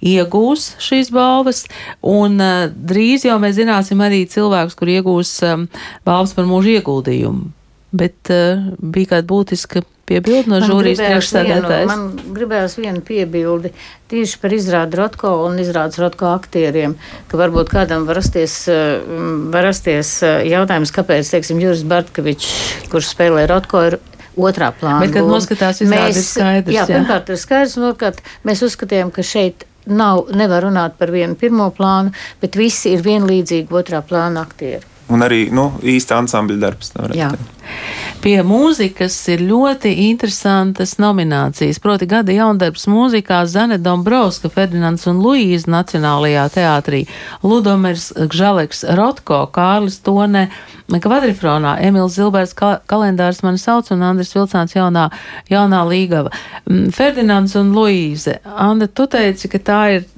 [0.04, 1.64] iegūs šīs balvas,
[2.04, 5.66] un uh, drīz jau mēs zināsim arī cilvēkus, kur iegūs um,
[6.06, 7.50] balvas par mūža ieguldījumu.
[7.94, 11.88] Bet uh, bija kāda būtiska piebildi no žūrijas priekšsēdētājas.
[11.88, 13.72] Man gribējās vienu piebildi
[14.12, 16.96] tieši par izrādu Rotko un izrādes Rotko aktieriem,
[17.30, 18.58] ka varbūt kādam var rasties,
[19.54, 20.18] var rasties
[20.50, 22.50] jautājums, kāpēc, teiksim, Juris Bartkevičs,
[22.92, 23.98] kurš spēlē Rotko, ir
[24.36, 25.00] otrā plāna.
[25.04, 26.74] Bet, kad noskatās izrādi, ir skaidrs.
[26.74, 26.88] Jā, jā.
[26.90, 31.70] pirmkārt ir skaidrs, un otrkārt mēs uzskatījām, ka šeit nav, nevar runāt par vienu pirmo
[31.76, 34.93] plānu, bet visi ir vienlīdzīgi otrā plāna aktieri.
[35.12, 36.94] Un arī nu, īsta ansambļa darbs.
[38.24, 41.80] Pie mūzikas ir ļoti interesantas nominācijas.
[41.84, 47.02] Proti, gada jaundarbs mūzikā Zane Dombrovska, Ferdinands un Luīza Nacionālajā teātrī,
[47.44, 50.46] Ludomers Gžaleks Rotko, Kārlis Tone,
[50.88, 55.10] Kvadrifronā, Emils Zilberts ka kalendārs mani sauc un Andris Vilcāns jaunā,
[55.52, 56.32] jaunā līgava.
[56.64, 60.08] Mm, Ferdinands un Luīze, Anda, tu teici, ka tā ir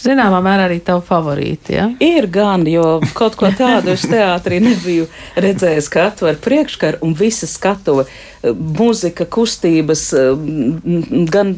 [0.00, 1.76] zināmā mērā arī tavu favorīti.
[1.76, 1.86] Ja?
[2.02, 5.08] Ir gan, jo kaut ko tādu es teātrī nebiju
[5.40, 8.06] redzējis, ka atver priekškaru un visa skatuve,
[8.42, 10.06] mūzika, kustības,
[11.32, 11.54] gan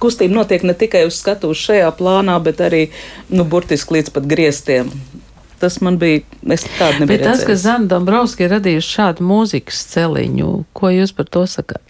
[0.00, 2.86] kustība notiek ne tikai uz skatuves šajā plānā, bet arī,
[3.32, 4.92] nu, burtiski līdz pat griestiem.
[5.62, 7.08] Tas man bija, es tādu nebiju.
[7.14, 7.48] Bet tas, redzējis.
[7.48, 11.80] ka Zana Dombrovski ir radījusi šādu mūzikas celiņu, ko jūs par to sakāt?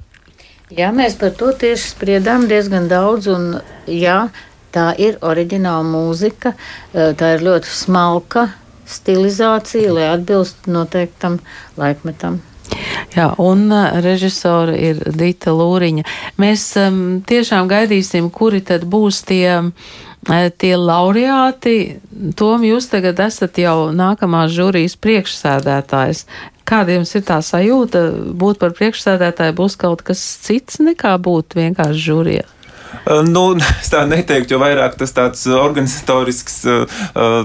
[0.75, 3.59] Jā, mēs par to tieši spriedām diezgan daudz, un
[3.91, 4.29] jā,
[4.75, 6.55] Tā ir oriģināla mūzika,
[6.93, 8.49] tā ir ļoti smalka
[8.91, 11.39] stilizācija, lai atbilstu noteiktam
[11.81, 12.41] laikmetam.
[13.14, 16.03] Jā, un uh, režisora ir Dita Lūriņa.
[16.41, 19.93] Mēs um, tiešām gaidīsim, kuri tad būs tie uh,
[20.59, 22.01] tie laureāti,
[22.37, 26.25] Tom, jūs tagad esat jau nākamās žūrijas priekšsēdētājs.
[26.64, 28.07] Kāda jums ir tā sajūta?
[28.33, 32.54] Būt par priekšsēdētāju būs kaut kas cits nekā būt vienkārši žūrijā?
[33.28, 33.45] Nu,
[33.80, 37.01] es tā neteiktu, jo vairāk tas tāds organizatorisks uh,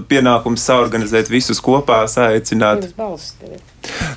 [0.09, 2.89] pienākums saorganizēt visus kopā, saaicināt.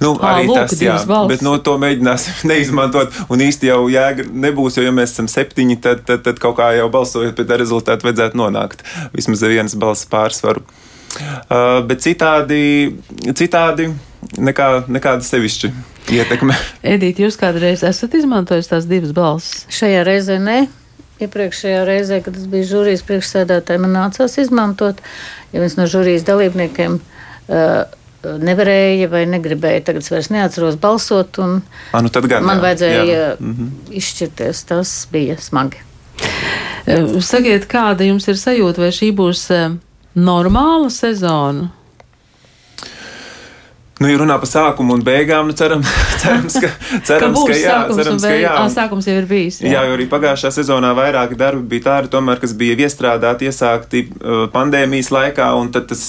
[0.03, 0.97] Nu, arī lūk, tas, jā,
[1.31, 3.15] bet no to mēģināsim neizmantot.
[3.33, 6.73] Un īsti jau jēga nebūs, jo, ja mēs esam septiņi, tad, tad, tad kaut kā
[6.77, 10.65] jau balsojot pie tā rezultātu vajadzētu nonākt vismaz vienas balss pārsvaru.
[11.13, 12.95] Uh, bet citādi,
[13.37, 13.91] citādi
[14.41, 15.73] nekā, nekāda sevišķa
[16.17, 16.57] ietekme.
[16.95, 19.67] Edīte, jūs kādreiz esat izmantojis tās divas balsis?
[19.73, 20.63] Šajā reizē ne.
[21.21, 25.03] Iepriekšējā reizē, kad es biju žūrijas priekšsēdētāja, man nācās izmantot,
[25.53, 27.85] ja viens no žūrijas dalībniekiem uh,
[28.23, 31.61] nevarēja vai negribēja, tagad es vairs neatceros balsot, un
[31.93, 33.31] A, nu gan, man jā, vajadzēja jā.
[33.39, 33.97] mm -hmm.
[33.99, 34.65] izšķirties.
[34.65, 35.83] Tas bija smagi.
[37.21, 39.47] Sakiet, kāda jums ir sajūta, vai šī būs
[40.15, 41.71] normāla sezona?
[44.03, 45.83] Nu, ja runā par sākumu un beigām, nu, ceram,
[46.19, 46.71] cerams, ka,
[47.07, 47.77] cerams, ka, ka jā.
[47.95, 48.55] Cerams, ka jā.
[48.59, 49.61] À, sākums jau ir bijis.
[49.63, 54.05] Jā, jā jo arī pagājušā sezonā vairāki darbi bija tādi, tomēr, kas bija iestrādāti, iesākti
[54.55, 56.05] pandēmijas laikā, un tad tas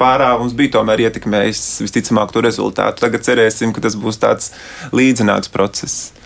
[0.00, 3.04] pārāvums bija tomēr ietekmējis visticamāk to rezultātu.
[3.06, 4.50] Tagad cerēsim, ka tas būs tāds
[4.90, 6.17] līdzināks process.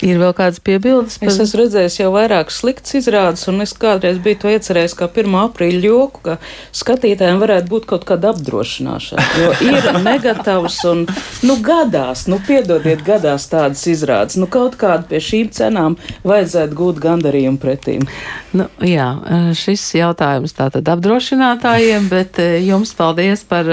[0.00, 1.18] Ir vēl kādas piebildes?
[1.20, 1.28] Par...
[1.28, 5.34] Es esmu redzējis jau vairākas sliktas izrādes, un es kādreiz biju to iecerējis kā 1.
[5.42, 6.36] aprīļa joku, ka
[6.80, 9.26] skatītājiem varētu būt kaut kāda apdrošināšana.
[9.42, 11.04] Jo ir negatavs un,
[11.44, 14.38] nu, gadās, nu, piedodiet, gadās tādas izrādes.
[14.40, 18.06] Nu, kaut kādu pie šīm cenām vajadzētu gūt gandarījumu pretīm.
[18.56, 19.10] Nu, jā,
[19.54, 23.68] šis jautājums tātad apdrošinātājiem, bet jums paldies par,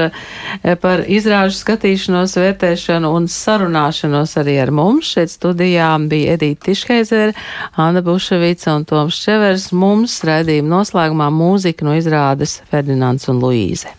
[0.84, 7.38] par izrāžu skatīšanos, vērtēšanu un sarunāšanos arī ar mums šeit studijā bija Edita Tišheizere,
[7.76, 9.70] Anna Buševica un Toms Čevers.
[9.72, 13.94] Mums raidījuma noslēgumā mūzika no izrādes Ferdinands un Luīze.